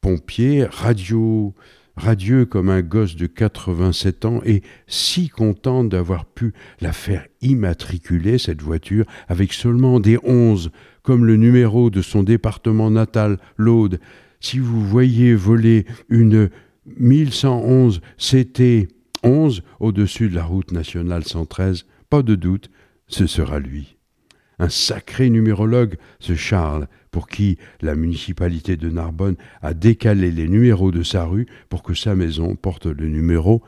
pompier, 0.00 0.64
radio, 0.64 1.54
radieux 1.96 2.46
comme 2.46 2.68
un 2.68 2.82
gosse 2.82 3.14
de 3.14 3.26
87 3.26 4.24
ans 4.24 4.40
et 4.44 4.62
si 4.88 5.28
content 5.28 5.84
d'avoir 5.84 6.24
pu 6.24 6.52
la 6.80 6.92
faire 6.92 7.24
immatriculer, 7.40 8.36
cette 8.36 8.62
voiture, 8.62 9.04
avec 9.28 9.52
seulement 9.52 10.00
des 10.00 10.18
onze, 10.24 10.72
comme 11.04 11.26
le 11.26 11.36
numéro 11.36 11.88
de 11.88 12.02
son 12.02 12.24
département 12.24 12.90
natal, 12.90 13.38
l'Aude. 13.58 14.00
Si 14.40 14.58
vous 14.58 14.84
voyez 14.84 15.36
voler 15.36 15.86
une 16.08 16.50
1111 16.98 18.00
CT 18.18 18.88
11 19.22 19.62
au-dessus 19.78 20.28
de 20.28 20.34
la 20.34 20.44
route 20.44 20.72
nationale 20.72 21.22
113, 21.22 21.84
pas 22.10 22.22
de 22.22 22.34
doute, 22.34 22.70
ce 23.06 23.26
sera 23.26 23.58
lui. 23.58 23.96
Un 24.58 24.68
sacré 24.68 25.30
numérologue, 25.30 25.96
ce 26.18 26.34
Charles, 26.34 26.86
pour 27.10 27.28
qui 27.28 27.56
la 27.80 27.94
municipalité 27.94 28.76
de 28.76 28.90
Narbonne 28.90 29.36
a 29.62 29.72
décalé 29.72 30.30
les 30.30 30.48
numéros 30.48 30.90
de 30.90 31.02
sa 31.02 31.24
rue 31.24 31.46
pour 31.70 31.82
que 31.82 31.94
sa 31.94 32.14
maison 32.14 32.56
porte 32.56 32.86
le 32.86 33.08
numéro 33.08 33.62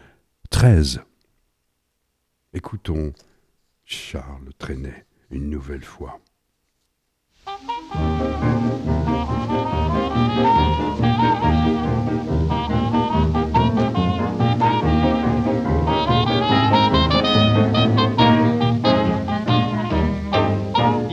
13. 0.50 1.00
Écoutons 2.52 3.12
Charles 3.86 4.52
Trenet 4.58 5.06
une 5.30 5.48
nouvelle 5.48 5.84
fois. 5.84 6.20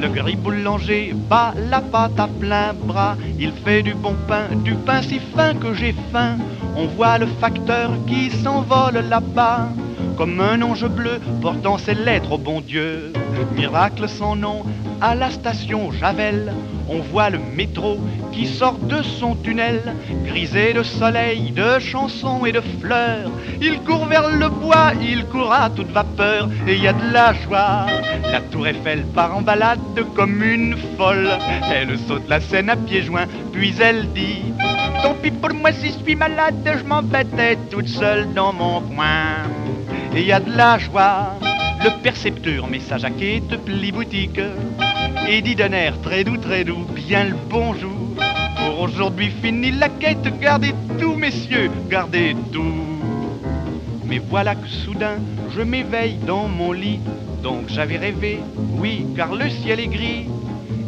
Le 0.00 0.08
gris 0.08 0.36
boulanger 0.36 1.12
bat 1.28 1.52
la 1.68 1.82
pâte 1.82 2.18
à 2.18 2.26
plein 2.26 2.72
bras. 2.72 3.16
Il 3.38 3.52
fait 3.52 3.82
du 3.82 3.92
bon 3.92 4.14
pain, 4.26 4.46
du 4.64 4.74
pain 4.74 5.02
si 5.02 5.18
fin 5.18 5.52
que 5.52 5.74
j'ai 5.74 5.94
faim. 6.10 6.38
On 6.74 6.86
voit 6.86 7.18
le 7.18 7.26
facteur 7.26 7.90
qui 8.06 8.30
s'envole 8.30 9.04
là-bas. 9.10 9.68
Comme 10.16 10.40
un 10.40 10.62
ange 10.62 10.88
bleu 10.88 11.20
portant 11.42 11.76
ses 11.76 11.94
lettres 11.94 12.32
au 12.32 12.38
bon 12.38 12.62
Dieu. 12.62 13.12
Miracle 13.54 14.08
sans 14.08 14.36
nom, 14.36 14.62
à 15.00 15.14
la 15.14 15.30
station 15.30 15.90
Javel, 15.92 16.52
on 16.88 16.98
voit 16.98 17.30
le 17.30 17.38
métro 17.38 17.98
qui 18.32 18.46
sort 18.46 18.78
de 18.78 19.02
son 19.02 19.34
tunnel, 19.36 19.94
grisé 20.24 20.72
de 20.72 20.82
soleil, 20.82 21.52
de 21.52 21.78
chansons 21.78 22.44
et 22.44 22.52
de 22.52 22.60
fleurs. 22.80 23.30
Il 23.60 23.80
court 23.80 24.06
vers 24.06 24.28
le 24.28 24.48
bois, 24.48 24.92
il 25.00 25.24
court 25.26 25.52
à 25.52 25.70
toute 25.70 25.90
vapeur, 25.90 26.48
et 26.66 26.74
il 26.74 26.82
y 26.82 26.88
a 26.88 26.92
de 26.92 27.12
la 27.12 27.32
joie. 27.32 27.86
La 28.30 28.40
tour 28.40 28.66
Eiffel 28.66 29.04
part 29.14 29.36
en 29.36 29.42
balade 29.42 29.80
comme 30.14 30.42
une 30.42 30.76
folle. 30.96 31.30
Elle 31.72 31.98
saute 31.98 32.28
la 32.28 32.40
scène 32.40 32.70
à 32.70 32.76
pieds 32.76 33.02
joints, 33.02 33.26
puis 33.52 33.74
elle 33.80 34.08
dit 34.12 34.52
Tant 35.02 35.14
pis 35.14 35.30
pour 35.30 35.54
moi 35.54 35.72
si 35.72 35.88
je 35.88 36.04
suis 36.04 36.16
malade, 36.16 36.56
je 36.64 36.84
m'embêtais 36.84 37.56
toute 37.70 37.88
seule 37.88 38.32
dans 38.34 38.52
mon 38.52 38.80
coin. 38.82 39.48
Et 40.14 40.20
il 40.20 40.26
y 40.26 40.32
a 40.32 40.40
de 40.40 40.54
la 40.56 40.78
joie. 40.78 41.38
Le 41.82 42.02
percepteur 42.02 42.66
met 42.68 42.80
sa 42.80 42.98
jaquette 42.98 43.56
pli 43.64 43.90
boutique 43.90 44.40
et 45.28 45.42
dit 45.42 45.54
d'un 45.54 45.72
air 45.72 46.00
très 46.00 46.24
doux, 46.24 46.36
très 46.36 46.64
doux, 46.64 46.86
bien 46.94 47.24
le 47.24 47.36
bonjour. 47.48 47.90
Pour 48.56 48.80
aujourd'hui 48.80 49.30
fini 49.42 49.70
la 49.70 49.88
quête, 49.88 50.38
gardez 50.40 50.74
tout, 50.98 51.14
messieurs, 51.14 51.70
gardez 51.88 52.36
tout. 52.52 52.86
Mais 54.04 54.18
voilà 54.18 54.54
que 54.54 54.66
soudain, 54.66 55.18
je 55.54 55.62
m'éveille 55.62 56.16
dans 56.26 56.48
mon 56.48 56.72
lit. 56.72 57.00
Donc 57.42 57.68
j'avais 57.68 57.96
rêvé, 57.96 58.40
oui, 58.78 59.06
car 59.16 59.34
le 59.34 59.48
ciel 59.48 59.80
est 59.80 59.86
gris. 59.86 60.26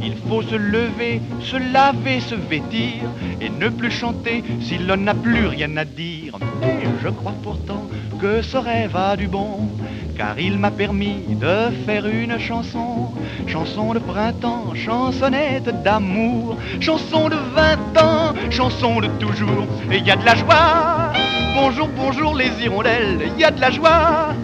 Il 0.05 0.15
faut 0.29 0.43
se 0.43 0.57
lever, 0.57 1.21
se 1.41 1.57
laver, 1.57 2.21
se 2.21 2.35
vêtir 2.35 3.05
et 3.41 3.49
ne 3.49 3.69
plus 3.69 3.93
chanter 3.93 4.43
si 4.61 4.79
l'on 4.79 4.97
n'a 4.97 5.15
plus 5.15 5.47
rien 5.47 5.77
à 5.77 5.85
dire. 5.85 6.39
Mais 6.61 6.89
je 7.03 7.09
crois 7.09 7.35
pourtant 7.43 7.89
que 8.21 8.43
ce 8.43 8.57
rêve 8.57 8.97
a 8.97 9.17
du 9.17 9.29
bon 9.29 9.69
car 10.17 10.39
il 10.39 10.59
m'a 10.59 10.71
permis 10.71 11.23
de 11.29 11.71
faire 11.87 12.07
une 12.07 12.39
chanson, 12.39 13.13
chanson 13.47 13.95
de 13.95 13.99
printemps, 13.99 14.75
chansonnette 14.75 15.83
d'amour, 15.83 16.57
chanson 16.81 17.29
de 17.29 17.37
vingt 17.55 18.03
ans, 18.03 18.35
chanson 18.51 19.01
de 19.01 19.09
toujours, 19.19 19.67
et 19.91 19.99
il 19.99 20.07
y 20.07 20.11
a 20.11 20.17
de 20.17 20.25
la 20.25 20.35
joie. 20.35 21.13
Bonjour, 21.55 21.89
bonjour 21.89 22.35
les 22.35 22.51
hirondelles, 22.63 23.31
il 23.35 23.41
y 23.41 23.45
a 23.45 23.51
de 23.51 23.61
la 23.61 23.71
joie. 23.71 24.35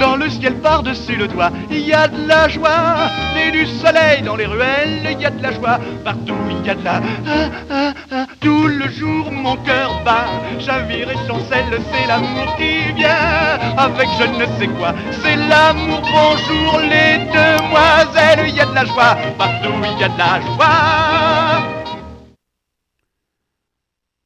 Dans 0.00 0.16
le 0.16 0.28
ciel 0.28 0.54
par-dessus 0.56 1.16
le 1.16 1.26
toit, 1.28 1.50
il 1.70 1.80
y 1.80 1.92
a 1.92 2.08
de 2.08 2.26
la 2.28 2.48
joie. 2.48 3.08
Et 3.38 3.50
du 3.50 3.66
soleil 3.66 4.22
dans 4.22 4.36
les 4.36 4.46
ruelles, 4.46 5.08
il 5.10 5.20
y 5.20 5.24
a 5.24 5.30
de 5.30 5.42
la 5.42 5.52
joie. 5.52 5.78
Partout, 6.04 6.34
il 6.50 6.66
y 6.66 6.70
a 6.70 6.74
de 6.74 6.84
la... 6.84 7.00
Ah, 7.26 7.50
ah, 7.70 7.92
ah. 8.12 8.26
Tout 8.40 8.66
le 8.66 8.88
jour, 8.90 9.30
mon 9.32 9.56
cœur 9.56 10.02
bat. 10.04 10.26
Chavire 10.58 11.08
et 11.10 11.26
chancelle, 11.26 11.80
c'est 11.92 12.06
l'amour 12.06 12.56
qui 12.56 12.92
vient. 12.92 13.58
Avec 13.78 14.08
je 14.18 14.24
ne 14.24 14.46
sais 14.58 14.68
quoi, 14.68 14.94
c'est 15.22 15.36
l'amour. 15.36 16.02
Bonjour 16.02 16.80
les 16.80 17.18
demoiselles, 17.32 18.48
il 18.48 18.54
y 18.54 18.60
a 18.60 18.66
de 18.66 18.74
la 18.74 18.84
joie. 18.84 19.16
Partout, 19.38 19.72
il 19.82 20.00
y 20.00 20.04
a 20.04 20.08
de 20.08 20.18
la 20.18 20.40
joie. 20.40 21.75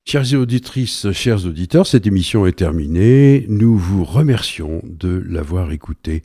Chères 0.06 0.34
auditrices, 0.34 1.12
chers 1.12 1.46
auditeurs, 1.46 1.86
cette 1.86 2.06
émission 2.06 2.46
est 2.46 2.58
terminée. 2.58 3.44
Nous 3.48 3.76
vous 3.76 4.04
remercions 4.04 4.82
de 4.84 5.22
l'avoir 5.28 5.70
écoutée. 5.70 6.22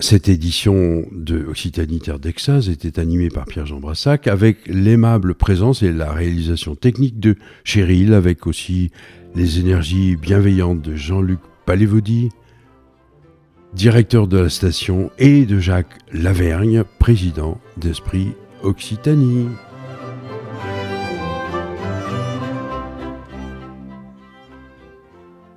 Cette 0.00 0.28
édition 0.28 1.06
de 1.12 1.44
Occitanie 1.44 2.00
Terre 2.00 2.18
d'Exas 2.18 2.68
était 2.68 3.00
animée 3.00 3.30
par 3.30 3.46
Pierre-Jean 3.46 3.80
Brassac 3.80 4.26
avec 4.26 4.58
l'aimable 4.66 5.34
présence 5.34 5.82
et 5.82 5.92
la 5.92 6.12
réalisation 6.12 6.74
technique 6.74 7.18
de 7.18 7.36
Cheryl, 7.64 8.12
avec 8.12 8.46
aussi 8.46 8.90
les 9.34 9.58
énergies 9.58 10.16
bienveillantes 10.16 10.82
de 10.82 10.94
Jean-Luc 10.94 11.40
Palévody, 11.64 12.28
directeur 13.72 14.28
de 14.28 14.38
la 14.38 14.50
station, 14.50 15.10
et 15.18 15.46
de 15.46 15.58
Jacques 15.58 15.98
Lavergne, 16.12 16.84
président 16.98 17.60
d'Esprit 17.76 18.34
Occitanie. 18.62 19.46